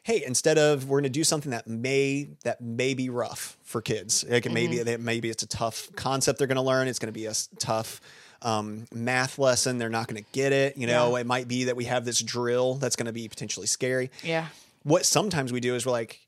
hey, 0.02 0.22
instead 0.26 0.56
of 0.56 0.88
we're 0.88 0.96
going 1.00 1.04
to 1.12 1.18
do 1.18 1.24
something 1.24 1.50
that 1.50 1.66
may 1.66 2.30
that 2.44 2.60
may 2.62 2.94
be 2.94 3.10
rough 3.10 3.58
for 3.62 3.82
kids, 3.82 4.24
like 4.28 4.46
it 4.46 4.52
maybe 4.52 4.82
that 4.82 4.98
maybe 5.00 5.28
it's 5.28 5.42
a 5.42 5.46
tough 5.48 5.90
concept 5.94 6.38
they're 6.38 6.46
going 6.48 6.56
to 6.56 6.62
learn. 6.62 6.88
It's 6.88 6.98
going 6.98 7.12
to 7.12 7.18
be 7.18 7.26
a 7.26 7.34
tough 7.58 8.00
um, 8.42 8.86
math 8.94 9.38
lesson. 9.38 9.76
They're 9.76 9.90
not 9.90 10.08
going 10.08 10.22
to 10.24 10.28
get 10.32 10.52
it. 10.54 10.78
You 10.78 10.86
know, 10.86 11.14
Yeah. 11.14 11.20
it 11.20 11.26
might 11.26 11.46
be 11.48 11.64
that 11.64 11.76
we 11.76 11.84
have 11.84 12.06
this 12.06 12.18
drill 12.20 12.76
that's 12.76 12.96
going 12.96 13.06
to 13.06 13.12
be 13.12 13.28
potentially 13.28 13.66
scary 13.66 14.10
Yeah. 14.24 14.46
what 14.84 15.04
sometimes 15.04 15.52
we 15.52 15.60
do 15.60 15.74
is 15.74 15.84
we're 15.84 15.92
like 15.92 16.18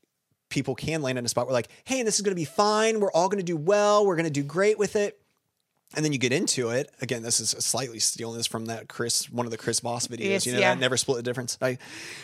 people 0.53 0.75
can 0.75 1.01
land 1.01 1.17
in 1.17 1.25
a 1.25 1.27
spot 1.27 1.47
where 1.47 1.53
like 1.53 1.67
hey 1.83 2.03
this 2.03 2.15
is 2.15 2.21
going 2.21 2.31
to 2.31 2.39
be 2.39 2.45
fine 2.45 2.99
we're 2.99 3.11
all 3.11 3.27
going 3.27 3.39
to 3.39 3.43
do 3.43 3.57
well 3.57 4.05
we're 4.05 4.15
going 4.15 4.23
to 4.23 4.29
do 4.31 4.43
great 4.43 4.77
with 4.77 4.95
it 4.95 5.19
and 5.95 6.03
then 6.03 6.11
you 6.11 6.17
get 6.17 6.31
into 6.33 6.69
it 6.69 6.89
again 7.01 7.21
this 7.21 7.39
is 7.39 7.49
slightly 7.51 7.99
stealing 7.99 8.35
this 8.35 8.47
from 8.47 8.65
that 8.65 8.87
chris 8.87 9.29
one 9.31 9.45
of 9.45 9.51
the 9.51 9.57
Chris 9.59 9.79
Voss 9.79 10.07
videos 10.07 10.29
Yes, 10.29 10.45
you 10.47 10.53
know 10.53 10.59
yeah. 10.59 10.73
that 10.73 10.79
never 10.79 10.97
split 10.97 11.17
the 11.17 11.23
difference 11.23 11.55
I, 11.61 11.77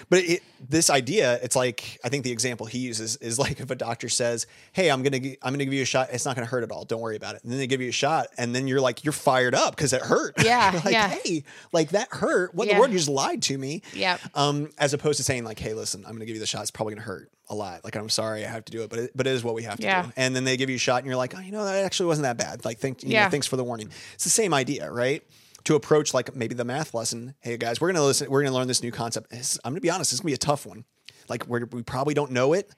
but 0.10 0.24
it, 0.24 0.42
this 0.70 0.90
idea 0.90 1.40
it's 1.44 1.56
like 1.56 2.00
i 2.04 2.10
think 2.10 2.24
the 2.24 2.32
example 2.32 2.66
he 2.66 2.80
uses 2.80 3.16
is 3.18 3.38
like 3.38 3.60
if 3.60 3.70
a 3.70 3.76
doctor 3.76 4.10
says 4.10 4.48
hey 4.74 4.90
i'm 4.90 5.04
gonna 5.04 5.18
i'm 5.44 5.54
gonna 5.54 5.66
give 5.66 5.74
you 5.74 5.84
a 5.84 5.86
shot 5.86 6.10
it's 6.12 6.26
not 6.26 6.36
gonna 6.36 6.48
hurt 6.48 6.64
at 6.64 6.72
all 6.72 6.84
don't 6.84 7.02
worry 7.02 7.16
about 7.16 7.36
it 7.36 7.44
and 7.44 7.52
then 7.52 7.60
they 7.60 7.68
give 7.68 7.80
you 7.82 7.90
a 7.90 7.92
shot 7.92 8.28
and 8.40 8.56
then 8.56 8.68
you're 8.68 8.82
like 8.82 9.04
you're 9.04 9.12
fired 9.12 9.54
up 9.54 9.76
because 9.76 9.94
it 9.94 10.02
hurt 10.02 10.34
Yeah, 10.44 10.72
like 10.86 10.94
yeah. 10.94 11.08
hey 11.10 11.44
like 11.72 11.90
that 11.90 12.08
hurt 12.12 12.56
what 12.56 12.68
Yeah. 12.68 12.74
the 12.74 12.80
world 12.80 12.92
you 12.92 12.98
just 12.98 13.10
lied 13.10 13.44
to 13.44 13.58
me 13.58 13.84
Yep. 13.94 14.20
um, 14.34 14.70
as 14.80 14.94
opposed 14.96 15.18
to 15.18 15.24
saying 15.24 15.44
like, 15.44 15.60
"Hey, 15.60 15.74
listen, 15.76 16.02
I'm 16.06 16.12
going 16.14 16.20
to 16.22 16.26
give 16.26 16.36
you 16.36 16.40
the 16.40 16.46
shot. 16.48 16.62
It's 16.62 16.72
probably 16.72 16.94
going 16.96 17.02
to 17.04 17.08
hurt 17.08 17.32
a 17.50 17.56
lot. 17.56 17.84
Like, 17.84 17.96
I'm 17.96 18.10
sorry, 18.10 18.46
I 18.46 18.50
have 18.50 18.66
to 18.66 18.72
do 18.72 18.84
it, 18.84 18.90
but 18.90 19.00
it, 19.00 19.12
but 19.16 19.28
it 19.28 19.32
is 19.32 19.44
what 19.44 19.56
we 19.56 19.64
have 19.64 19.78
to 19.78 19.84
Yeah. 19.84 20.04
do." 20.04 20.12
And 20.16 20.36
then 20.36 20.44
they 20.44 20.58
give 20.58 20.70
you 20.70 20.76
a 20.76 20.80
shot, 20.80 20.98
and 20.98 21.08
you're 21.08 21.16
like, 21.16 21.36
"Oh, 21.36 21.40
you 21.42 21.52
know, 21.52 21.66
that 21.66 21.84
actually 21.84 22.08
wasn't 22.08 22.24
that 22.24 22.38
bad." 22.38 22.66
Like, 22.66 22.80
thank, 22.80 23.04
you 23.04 23.10
know, 23.14 23.30
thanks 23.30 23.48
for 23.48 23.56
the 23.58 23.64
warning. 23.64 23.90
It's 24.14 24.24
the 24.24 24.30
same 24.30 24.54
idea, 24.54 24.90
right? 24.92 25.24
To 25.66 25.76
approach 25.76 26.14
like 26.14 26.36
maybe 26.36 26.56
the 26.56 26.64
math 26.66 26.94
lesson. 26.94 27.36
Hey, 27.42 27.58
guys, 27.58 27.82
we're 27.82 27.90
going 27.90 27.96
to 27.96 28.04
listen. 28.04 28.30
We're 28.30 28.42
going 28.42 28.52
to 28.52 28.58
learn 28.58 28.68
this 28.68 28.82
new 28.82 28.92
concept. 28.92 29.28
It's- 29.32 29.60
I'm 29.66 29.72
going 29.74 29.78
to 29.78 29.82
be 29.82 29.90
honest. 29.90 30.12
It's 30.14 30.22
going 30.22 30.34
to 30.34 30.40
be 30.40 30.46
a 30.46 30.48
tough 30.48 30.66
one. 30.66 30.86
Like, 31.28 31.46
we're, 31.48 31.66
we 31.66 31.84
probably 31.84 32.14
don't 32.16 32.32
know 32.32 32.54
it. 32.54 32.72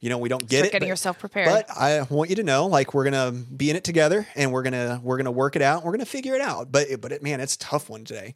You 0.00 0.10
know, 0.10 0.18
we 0.18 0.28
don't 0.28 0.40
get 0.46 0.58
Start 0.58 0.66
it. 0.66 0.72
getting 0.72 0.86
but- 0.86 0.88
yourself 0.90 1.18
prepared. 1.18 1.48
But 1.48 1.70
I 1.70 2.02
want 2.10 2.28
you 2.28 2.36
to 2.36 2.42
know, 2.42 2.66
like, 2.66 2.92
we're 2.92 3.04
gonna 3.04 3.30
be 3.32 3.70
in 3.70 3.76
it 3.76 3.84
together, 3.84 4.26
and 4.34 4.52
we're 4.52 4.62
gonna 4.62 5.00
we're 5.02 5.16
gonna 5.16 5.30
work 5.30 5.56
it 5.56 5.62
out. 5.62 5.84
We're 5.84 5.92
gonna 5.92 6.04
figure 6.04 6.34
it 6.34 6.42
out. 6.42 6.70
But 6.70 7.00
but 7.00 7.12
it, 7.12 7.22
man, 7.22 7.40
it's 7.40 7.54
a 7.54 7.58
tough 7.58 7.88
one 7.88 8.04
today 8.04 8.34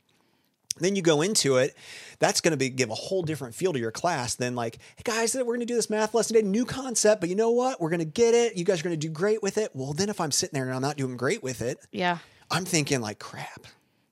then 0.81 0.97
you 0.97 1.03
go 1.03 1.23
into 1.23 1.57
it 1.57 1.77
that's 2.19 2.41
going 2.41 2.53
to 2.53 2.57
be 2.57 2.69
give 2.69 2.91
a 2.91 2.95
whole 2.95 3.23
different 3.23 3.55
feel 3.55 3.73
to 3.73 3.79
your 3.79 3.91
class 3.91 4.35
than 4.35 4.55
like 4.55 4.79
hey 4.97 5.03
guys 5.05 5.35
we're 5.35 5.45
going 5.45 5.61
to 5.61 5.67
do 5.67 5.75
this 5.75 5.91
math 5.91 6.15
lesson 6.15 6.35
today 6.37 6.47
new 6.47 6.65
concept 6.65 7.21
but 7.21 7.29
you 7.29 7.37
know 7.37 7.51
what? 7.51 7.81
We're 7.81 7.91
going 7.91 8.01
to 8.01 8.05
get 8.05 8.35
it. 8.35 8.57
You 8.57 8.65
guys 8.65 8.81
are 8.81 8.85
going 8.85 8.99
to 8.99 9.07
do 9.07 9.13
great 9.13 9.43
with 9.43 9.59
it. 9.59 9.71
Well 9.75 9.93
then 9.93 10.09
if 10.09 10.21
i'm 10.21 10.31
sitting 10.31 10.57
there 10.57 10.67
and 10.67 10.75
i'm 10.75 10.83
not 10.83 10.97
doing 10.97 11.17
great 11.17 11.43
with 11.43 11.63
it 11.63 11.79
yeah. 11.93 12.19
i'm 12.51 12.65
thinking 12.65 13.01
like 13.01 13.19
crap 13.19 13.67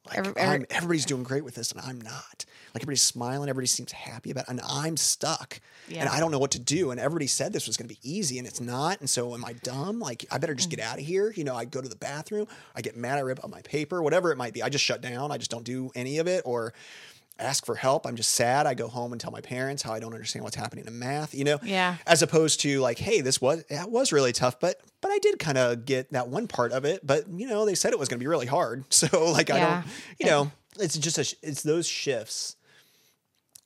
like 0.09 0.19
Every- 0.19 0.33
every- 0.37 0.67
everybody's 0.71 1.05
doing 1.07 1.23
great 1.23 1.45
with 1.45 1.55
this 1.55 1.73
and 1.73 1.81
i'm 1.81 2.01
not. 2.01 2.45
Like 2.75 2.83
everybody's 2.83 3.03
smiling 3.03 3.49
everybody 3.49 3.67
seems 3.69 3.93
happy 3.93 4.31
about 4.31 4.45
it 4.45 4.51
and 4.51 4.61
i'm 4.69 4.97
stuck. 4.97 5.61
And 5.95 6.09
i 6.09 6.21
don't 6.21 6.31
know 6.31 6.39
what 6.39 6.51
to 6.53 6.59
do 6.59 6.91
and 6.91 7.01
everybody 7.01 7.27
said 7.27 7.53
this 7.53 7.67
was 7.67 7.77
going 7.77 7.89
to 7.89 7.95
be 7.95 8.01
easy 8.03 8.39
and 8.39 8.47
it's 8.47 8.61
not 8.61 9.01
and 9.01 9.09
so 9.11 9.35
am 9.35 9.45
i 9.45 9.53
dumb? 9.55 9.99
Like 10.01 10.25
i 10.31 10.39
better 10.39 10.55
just 10.55 10.71
get 10.71 10.81
Mm. 10.81 10.85
out 10.85 10.99
of 10.99 11.05
here. 11.05 11.33
You 11.37 11.45
know 11.45 11.55
i 11.57 11.65
go 11.65 11.81
to 11.81 11.89
the 11.89 11.97
bathroom 11.97 12.47
i 12.75 12.81
get 12.83 12.97
mad 12.97 13.19
i 13.19 13.21
rip 13.23 13.43
up 13.45 13.51
my 13.51 13.63
paper 13.63 14.03
whatever 14.03 14.31
it 14.33 14.37
might 14.37 14.53
be. 14.55 14.63
I 14.63 14.69
just 14.69 14.85
shut 14.85 15.01
down 15.01 15.31
i 15.33 15.39
just 15.39 15.51
don't 15.51 15.65
do 15.65 15.91
any 15.95 16.19
of 16.19 16.27
it 16.29 16.43
or 16.45 16.73
ask 17.39 17.67
for 17.67 17.75
help. 17.75 18.07
I'm 18.07 18.17
just 18.17 18.31
sad. 18.35 18.67
I 18.67 18.75
go 18.75 18.89
home 18.89 19.13
and 19.13 19.21
tell 19.21 19.31
my 19.31 19.41
parents 19.41 19.83
how 19.83 19.93
i 19.93 20.01
don't 20.01 20.15
understand 20.15 20.43
what's 20.43 20.57
happening 20.57 20.87
in 20.87 20.99
math 20.99 21.35
you 21.35 21.45
know? 21.45 21.59
Yeah. 21.63 21.97
as 22.07 22.23
opposed 22.23 22.61
to 22.61 22.81
like 22.81 22.99
hey 22.99 23.21
this 23.21 23.41
was 23.41 23.65
that 23.71 23.91
was 23.91 24.13
really 24.13 24.33
tough 24.33 24.59
but 24.59 24.81
but 25.01 25.11
i 25.11 25.19
did 25.19 25.39
kind 25.39 25.59
of 25.59 25.85
get 25.85 26.13
that 26.13 26.29
one 26.29 26.49
part 26.49 26.73
of 26.73 26.85
it 26.85 27.07
but 27.07 27.29
you 27.29 27.47
know 27.47 27.67
they 27.67 27.75
said 27.75 27.93
it 27.93 27.99
was 27.99 28.09
going 28.09 28.19
to 28.19 28.23
be 28.23 28.29
really 28.29 28.47
hard. 28.47 28.85
So 28.91 29.31
like 29.33 29.51
i 29.51 29.61
don't 29.61 29.85
you 30.19 30.27
know 30.27 30.51
it's 30.79 30.97
just 30.97 31.19
a, 31.19 31.25
sh- 31.25 31.35
it's 31.43 31.63
those 31.63 31.87
shifts 31.87 32.57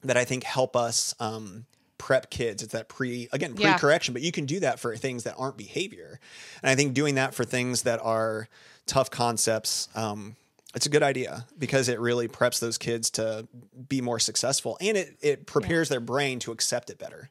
that 0.02 0.16
i 0.16 0.24
think 0.24 0.44
help 0.44 0.76
us 0.76 1.14
um 1.20 1.66
prep 1.98 2.30
kids. 2.30 2.62
It's 2.62 2.72
that 2.72 2.88
pre 2.88 3.28
again 3.30 3.54
pre-correction 3.54 4.14
but 4.14 4.22
you 4.22 4.32
can 4.32 4.46
do 4.46 4.60
that 4.60 4.80
for 4.80 4.96
things 4.96 5.24
that 5.24 5.34
aren't 5.38 5.56
behavior. 5.58 6.18
And 6.62 6.70
i 6.70 6.74
think 6.74 6.94
doing 6.94 7.16
that 7.16 7.34
for 7.34 7.44
things 7.44 7.82
that 7.82 8.00
are 8.02 8.48
tough 8.86 9.10
concepts 9.10 9.88
um 9.94 10.34
it's 10.74 10.86
a 10.86 10.90
good 10.90 11.02
idea 11.02 11.46
because 11.58 11.88
it 11.88 11.98
really 12.00 12.28
preps 12.28 12.60
those 12.60 12.78
kids 12.78 13.10
to 13.10 13.46
be 13.88 14.00
more 14.00 14.18
successful 14.18 14.76
and 14.80 14.96
it, 14.96 15.16
it 15.20 15.46
prepares 15.46 15.88
their 15.88 16.00
brain 16.00 16.38
to 16.38 16.52
accept 16.52 16.90
it 16.90 16.98
better 16.98 17.30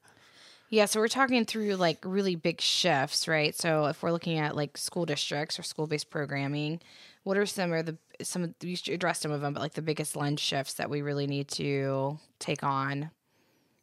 Yeah, 0.70 0.86
so 0.86 1.00
we're 1.00 1.08
talking 1.08 1.46
through 1.46 1.76
like 1.76 1.98
really 2.06 2.36
big 2.36 2.62
shifts, 2.62 3.28
right? 3.28 3.56
So 3.56 3.86
if 3.86 4.04
we're 4.04 4.12
looking 4.12 4.38
at 4.38 4.56
like 4.56 4.78
school 4.78 5.06
districts 5.06 5.58
or 5.58 5.64
school-based 5.64 6.12
programming, 6.12 6.80
what 7.24 7.38
are 7.38 7.46
some 7.48 7.74
of 7.74 7.88
the 7.88 7.98
some 8.22 8.44
of 8.44 8.54
you 8.62 8.78
addressed 8.94 9.22
some 9.22 9.32
of 9.32 9.42
them, 9.42 9.54
but 9.54 9.62
like 9.62 9.74
the 9.74 9.82
biggest 9.82 10.16
lens 10.16 10.42
shifts 10.42 10.74
that 10.74 10.90
we 10.90 11.02
really 11.02 11.26
need 11.26 11.48
to 11.50 12.20
take 12.38 12.64
on? 12.64 13.10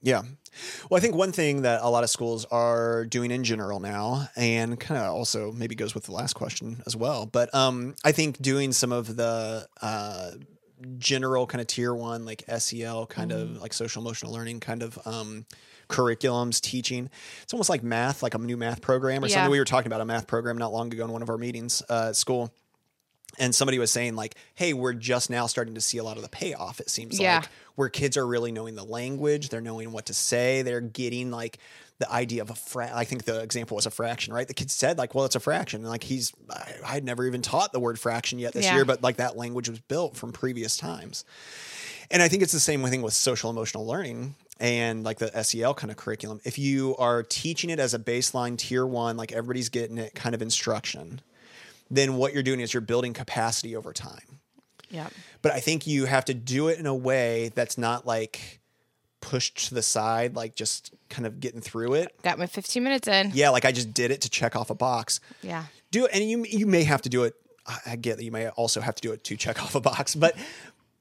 Yeah. 0.06 0.22
Well, 0.88 0.96
I 0.96 1.00
think 1.00 1.16
one 1.16 1.32
thing 1.32 1.62
that 1.62 1.82
a 1.82 1.88
lot 1.90 2.04
of 2.04 2.10
schools 2.10 2.44
are 2.46 3.04
doing 3.06 3.30
in 3.32 3.42
general 3.44 3.80
now, 3.80 4.28
and 4.36 4.78
kind 4.78 4.98
of 5.00 5.12
also 5.14 5.50
maybe 5.52 5.74
goes 5.74 5.94
with 5.94 6.04
the 6.04 6.12
last 6.12 6.34
question 6.34 6.82
as 6.86 6.94
well, 6.96 7.26
but 7.26 7.52
um, 7.54 7.94
I 8.04 8.12
think 8.12 8.40
doing 8.40 8.72
some 8.72 8.92
of 8.92 9.16
the 9.16 9.66
uh, 9.82 10.30
general 10.98 11.46
kind 11.46 11.60
of 11.60 11.66
tier 11.66 11.92
one, 11.92 12.24
like 12.24 12.44
SEL, 12.58 13.06
kind 13.06 13.32
of 13.32 13.60
like 13.60 13.72
social 13.72 14.00
emotional 14.00 14.32
learning 14.32 14.60
kind 14.60 14.82
of 14.82 14.98
um, 15.04 15.44
curriculums, 15.88 16.60
teaching. 16.60 17.10
It's 17.42 17.52
almost 17.52 17.68
like 17.68 17.82
math, 17.82 18.22
like 18.22 18.34
a 18.34 18.38
new 18.38 18.56
math 18.56 18.80
program 18.80 19.24
or 19.24 19.26
Yeah. 19.26 19.34
something. 19.34 19.50
We 19.50 19.58
were 19.58 19.64
talking 19.64 19.88
about 19.88 20.00
a 20.00 20.04
math 20.06 20.26
program 20.26 20.56
not 20.56 20.72
long 20.72 20.92
ago 20.92 21.04
in 21.04 21.12
one 21.12 21.22
of 21.22 21.28
our 21.30 21.38
meetings 21.38 21.82
uh, 21.90 22.06
at 22.10 22.16
school. 22.16 22.52
And 23.38 23.54
somebody 23.54 23.78
was 23.78 23.90
saying, 23.90 24.16
like, 24.16 24.34
hey, 24.54 24.72
we're 24.72 24.92
just 24.94 25.28
now 25.30 25.46
starting 25.46 25.74
to 25.74 25.80
see 25.80 25.98
a 25.98 26.04
lot 26.04 26.16
of 26.16 26.22
the 26.22 26.28
payoff, 26.28 26.80
it 26.80 26.88
seems 26.90 27.18
Yeah. 27.18 27.40
like 27.40 27.48
where 27.74 27.88
kids 27.90 28.16
are 28.16 28.26
really 28.26 28.52
knowing 28.52 28.74
the 28.74 28.84
language, 28.84 29.50
they're 29.50 29.60
knowing 29.60 29.92
what 29.92 30.06
to 30.06 30.14
say, 30.14 30.62
they're 30.62 30.80
getting 30.80 31.30
like 31.30 31.58
the 31.98 32.10
idea 32.10 32.42
of 32.42 32.50
a 32.50 32.54
fra- 32.54 32.90
I 32.94 33.04
think 33.04 33.24
the 33.24 33.40
example 33.40 33.74
was 33.74 33.86
a 33.86 33.90
fraction, 33.90 34.32
right? 34.32 34.46
The 34.46 34.52
kid 34.54 34.70
said 34.70 34.98
like, 34.98 35.14
"Well, 35.14 35.24
it's 35.24 35.34
a 35.36 35.40
fraction," 35.40 35.80
and 35.80 35.88
like 35.88 36.02
he's 36.04 36.32
I, 36.50 36.74
I 36.84 36.92
had 36.92 37.04
never 37.04 37.26
even 37.26 37.40
taught 37.42 37.72
the 37.72 37.80
word 37.80 37.98
fraction 37.98 38.38
yet 38.38 38.52
this 38.52 38.64
Yeah. 38.66 38.74
year, 38.76 38.84
but 38.84 39.02
like 39.02 39.16
that 39.16 39.36
language 39.36 39.68
was 39.68 39.80
built 39.80 40.14
from 40.16 40.32
previous 40.32 40.76
times. 40.76 41.24
And 42.10 42.22
I 42.22 42.28
think 42.28 42.42
it's 42.42 42.52
the 42.52 42.60
same 42.60 42.84
thing 42.84 43.00
with 43.02 43.14
social 43.14 43.50
emotional 43.50 43.86
learning 43.86 44.34
and 44.60 45.04
like 45.04 45.18
the 45.18 45.42
SEL 45.42 45.74
kind 45.74 45.90
of 45.90 45.96
curriculum. 45.96 46.40
If 46.44 46.58
you 46.58 46.96
are 46.98 47.22
teaching 47.22 47.70
it 47.70 47.78
as 47.80 47.94
a 47.94 47.98
baseline 47.98 48.56
tier 48.58 48.86
one, 48.86 49.16
like 49.16 49.32
everybody's 49.32 49.68
getting 49.70 49.96
it 49.98 50.14
kind 50.14 50.34
of 50.34 50.40
instruction, 50.42 51.20
then 51.90 52.16
what 52.16 52.32
you're 52.34 52.42
doing 52.42 52.60
is 52.60 52.72
you're 52.74 52.80
building 52.80 53.12
capacity 53.12 53.74
over 53.76 53.92
time 53.92 54.40
Yeah. 54.90 55.08
but 55.42 55.52
I 55.52 55.60
think 55.60 55.86
you 55.86 56.06
have 56.06 56.24
to 56.26 56.34
do 56.34 56.68
it 56.68 56.78
in 56.78 56.86
a 56.86 56.94
way 56.94 57.50
that's 57.54 57.76
not 57.78 58.06
like 58.06 58.60
pushed 59.20 59.68
to 59.68 59.74
the 59.74 59.82
side, 59.82 60.36
like 60.36 60.54
just 60.54 60.92
kind 61.08 61.26
of 61.26 61.40
getting 61.40 61.60
through 61.60 61.94
it. 61.94 62.14
Got 62.22 62.38
my 62.38 62.46
15 62.46 62.82
minutes 62.84 63.08
in. 63.08 63.32
Yeah, 63.34 63.50
like 63.50 63.64
I 63.64 63.72
just 63.72 63.92
did 63.92 64.10
it 64.12 64.20
to 64.20 64.30
check 64.30 64.54
off 64.54 64.70
a 64.70 64.74
box. 64.74 65.18
Yeah. 65.42 65.64
Do 65.90 66.04
it, 66.06 66.12
and 66.14 66.28
you 66.30 66.44
you 66.44 66.66
may 66.66 66.84
have 66.84 67.02
to 67.02 67.08
do 67.08 67.24
it. 67.24 67.34
I 67.66 67.78
I 67.86 67.96
get 67.96 68.18
that 68.18 68.24
you 68.24 68.30
may 68.30 68.48
also 68.50 68.80
have 68.80 68.94
to 68.96 69.00
do 69.02 69.12
it 69.12 69.24
to 69.24 69.36
check 69.36 69.60
off 69.64 69.74
a 69.74 69.80
box, 69.80 70.14
but 70.14 70.36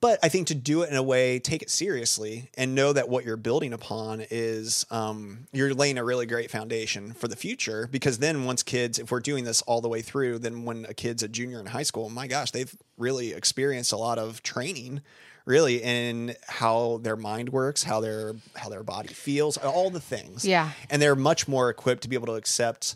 but 0.02 0.20
I 0.22 0.30
think 0.30 0.48
to 0.48 0.56
do 0.56 0.82
it 0.84 0.90
in 0.90 0.96
a 0.96 1.04
way, 1.04 1.40
take 1.40 1.62
it 1.62 1.70
seriously 1.70 2.50
and 2.58 2.76
know 2.76 2.94
that 2.94 3.10
what 3.10 3.26
you're 3.26 3.38
building 3.38 3.74
upon 3.74 4.26
is 4.30 4.86
um, 4.92 5.48
you're 5.52 5.74
laying 5.74 5.98
a 5.98 6.04
really 6.04 6.26
great 6.26 6.52
foundation 6.52 7.14
for 7.14 7.28
the 7.28 7.36
future. 7.36 7.88
Because 7.92 8.20
then, 8.20 8.46
once 8.46 8.62
kids, 8.62 9.00
if 9.00 9.12
we're 9.12 9.20
doing 9.20 9.46
this 9.46 9.62
all 9.64 9.82
the 9.82 9.90
way 9.90 10.02
through, 10.02 10.40
then 10.40 10.66
when 10.66 10.86
a 10.86 10.94
kid's 10.94 11.24
a 11.24 11.28
junior 11.28 11.60
in 11.60 11.68
high 11.68 11.84
school, 11.84 12.10
my 12.10 12.28
gosh, 12.28 12.52
they've 12.52 12.76
really 12.98 13.34
experienced 13.34 13.92
a 13.92 13.98
lot 13.98 14.20
of 14.20 14.44
training, 14.44 15.02
really, 15.46 15.82
in 15.82 16.36
how 16.48 17.00
their 17.02 17.16
mind 17.16 17.50
works, 17.50 17.84
how 17.84 18.00
their 18.00 18.34
how 18.56 18.70
their 18.70 18.84
body 18.84 19.14
feels, 19.14 19.58
all 19.58 19.90
the 19.90 20.00
things. 20.00 20.46
Yeah. 20.46 20.72
and 20.90 21.02
they're 21.02 21.16
much 21.16 21.48
more 21.48 21.70
equipped 21.70 22.04
to 22.04 22.10
be 22.10 22.16
able 22.16 22.28
to 22.28 22.36
accept 22.36 22.96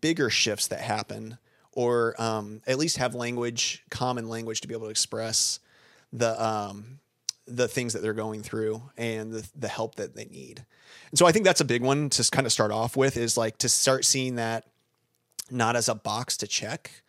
bigger 0.00 0.30
shifts 0.30 0.68
that 0.68 0.80
happen, 0.80 1.38
or 1.72 2.20
um, 2.20 2.62
at 2.66 2.78
least 2.78 2.96
have 2.96 3.14
language, 3.14 3.84
common 3.90 4.28
language, 4.28 4.60
to 4.62 4.68
be 4.68 4.74
able 4.74 4.86
to 4.86 4.90
express 4.90 5.60
the 6.12 6.42
um, 6.44 6.98
the 7.46 7.68
things 7.68 7.92
that 7.92 8.02
they're 8.02 8.12
going 8.12 8.42
through 8.42 8.82
and 8.96 9.32
the 9.32 9.48
the 9.56 9.68
help 9.68 9.96
that 9.96 10.14
they 10.14 10.24
need. 10.26 10.64
And 11.10 11.18
so 11.18 11.26
I 11.26 11.32
think 11.32 11.44
that's 11.44 11.60
a 11.60 11.64
big 11.64 11.82
one 11.82 12.10
to 12.10 12.30
kind 12.30 12.46
of 12.46 12.52
start 12.52 12.70
off 12.70 12.96
with 12.96 13.16
is 13.16 13.36
like 13.36 13.58
to 13.58 13.68
start 13.68 14.04
seeing 14.04 14.36
that 14.36 14.66
not 15.50 15.76
as 15.76 15.88
a 15.88 15.94
box 15.94 16.36
to 16.38 16.46
check, 16.46 17.02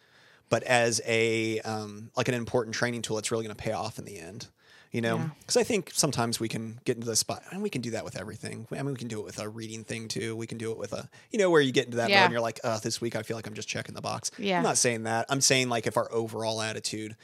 but 0.50 0.64
as 0.64 1.02
a 1.06 1.60
um, 1.62 2.12
like 2.16 2.28
an 2.28 2.34
important 2.34 2.76
training 2.76 3.02
tool 3.02 3.16
that's 3.16 3.32
really 3.32 3.46
going 3.46 3.56
to 3.56 3.62
pay 3.62 3.72
off 3.72 4.00
in 4.00 4.06
the 4.06 4.20
end. 4.20 4.48
You 4.94 5.02
know, 5.02 5.18
Yeah. 5.18 5.30
because 5.40 5.58
I 5.58 5.64
think 5.64 5.90
sometimes 5.92 6.40
we 6.40 6.48
can 6.48 6.80
get 6.86 6.96
into 6.98 7.08
the 7.08 7.16
spot, 7.16 7.42
and 7.52 7.64
we 7.64 7.70
can 7.72 7.82
do 7.82 7.90
that 7.92 8.06
with 8.06 8.16
everything. 8.16 8.68
I 8.72 8.76
mean, 8.76 8.92
we 8.94 8.96
can 8.96 9.08
do 9.08 9.20
it 9.20 9.26
with 9.26 9.40
a 9.40 9.50
reading 9.50 9.84
thing 9.84 10.08
too. 10.08 10.36
We 10.36 10.46
can 10.46 10.60
do 10.60 10.72
it 10.72 10.78
with 10.78 10.94
a, 10.94 11.10
you 11.32 11.40
know, 11.40 11.50
where 11.50 11.62
you 11.62 11.72
get 11.72 11.86
into 11.86 11.98
that 11.98 12.04
mode 12.04 12.12
Yeah. 12.12 12.24
and 12.26 12.32
you're 12.32 12.40
like, 12.42 12.60
uh, 12.64 12.78
this 12.78 13.02
week 13.02 13.16
I 13.16 13.24
feel 13.24 13.36
like 13.36 13.48
I'm 13.48 13.56
just 13.56 13.68
checking 13.68 13.96
the 13.96 14.02
box. 14.06 14.30
Yeah. 14.38 14.58
I'm 14.58 14.64
not 14.64 14.78
saying 14.78 15.04
that. 15.04 15.26
I'm 15.30 15.42
saying 15.42 15.68
like 15.68 15.88
if 15.88 15.98
our 15.98 16.08
overall 16.14 16.62
attitude 16.62 17.16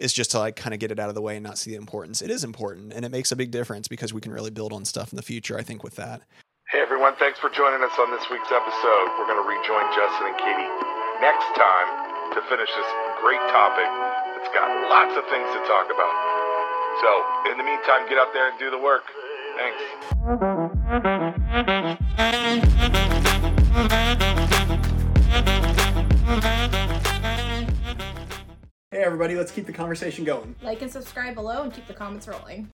is 0.00 0.14
just 0.14 0.30
to 0.32 0.38
like 0.38 0.56
kind 0.56 0.72
of 0.72 0.80
get 0.80 0.90
it 0.90 0.98
out 0.98 1.10
of 1.10 1.14
the 1.14 1.20
way 1.20 1.36
and 1.36 1.44
not 1.44 1.58
see 1.58 1.72
the 1.72 1.76
importance. 1.76 2.22
It 2.22 2.30
is 2.30 2.42
important, 2.42 2.94
and 2.94 3.04
it 3.04 3.10
makes 3.12 3.30
a 3.30 3.36
big 3.36 3.50
difference 3.50 3.86
because 3.86 4.14
we 4.14 4.22
can 4.22 4.32
really 4.32 4.50
build 4.50 4.72
on 4.72 4.86
stuff 4.86 5.12
in 5.12 5.16
the 5.16 5.22
future. 5.22 5.58
I 5.58 5.62
think 5.62 5.84
with 5.84 5.96
that. 5.96 6.22
Hey 6.72 6.80
everyone, 6.80 7.16
thanks 7.18 7.38
for 7.38 7.50
joining 7.50 7.82
us 7.84 7.92
on 8.00 8.10
this 8.16 8.24
week's 8.30 8.48
episode. 8.50 9.06
We're 9.20 9.26
going 9.28 9.42
to 9.44 9.48
rejoin 9.48 9.84
Justin 9.92 10.24
and 10.32 10.38
Katie 10.40 10.70
next 11.20 11.52
time 11.52 11.88
to 12.32 12.40
finish 12.48 12.70
this 12.72 12.90
great 13.20 13.42
topic 13.52 13.90
that's 14.38 14.48
got 14.56 14.70
lots 14.88 15.12
of 15.20 15.24
things 15.28 15.50
to 15.52 15.60
talk 15.68 15.84
about. 15.92 16.29
So, 16.98 17.24
in 17.50 17.56
the 17.56 17.64
meantime, 17.64 18.08
get 18.08 18.18
out 18.18 18.32
there 18.34 18.50
and 18.50 18.58
do 18.58 18.70
the 18.70 18.78
work. 18.78 19.04
Thanks. 19.56 19.80
Hey 28.90 29.04
everybody, 29.06 29.36
let's 29.36 29.52
keep 29.52 29.66
the 29.66 29.72
conversation 29.72 30.24
going. 30.24 30.56
Like 30.62 30.82
and 30.82 30.90
subscribe 30.90 31.34
below 31.34 31.62
and 31.62 31.72
keep 31.72 31.86
the 31.86 31.94
comments 31.94 32.26
rolling. 32.26 32.68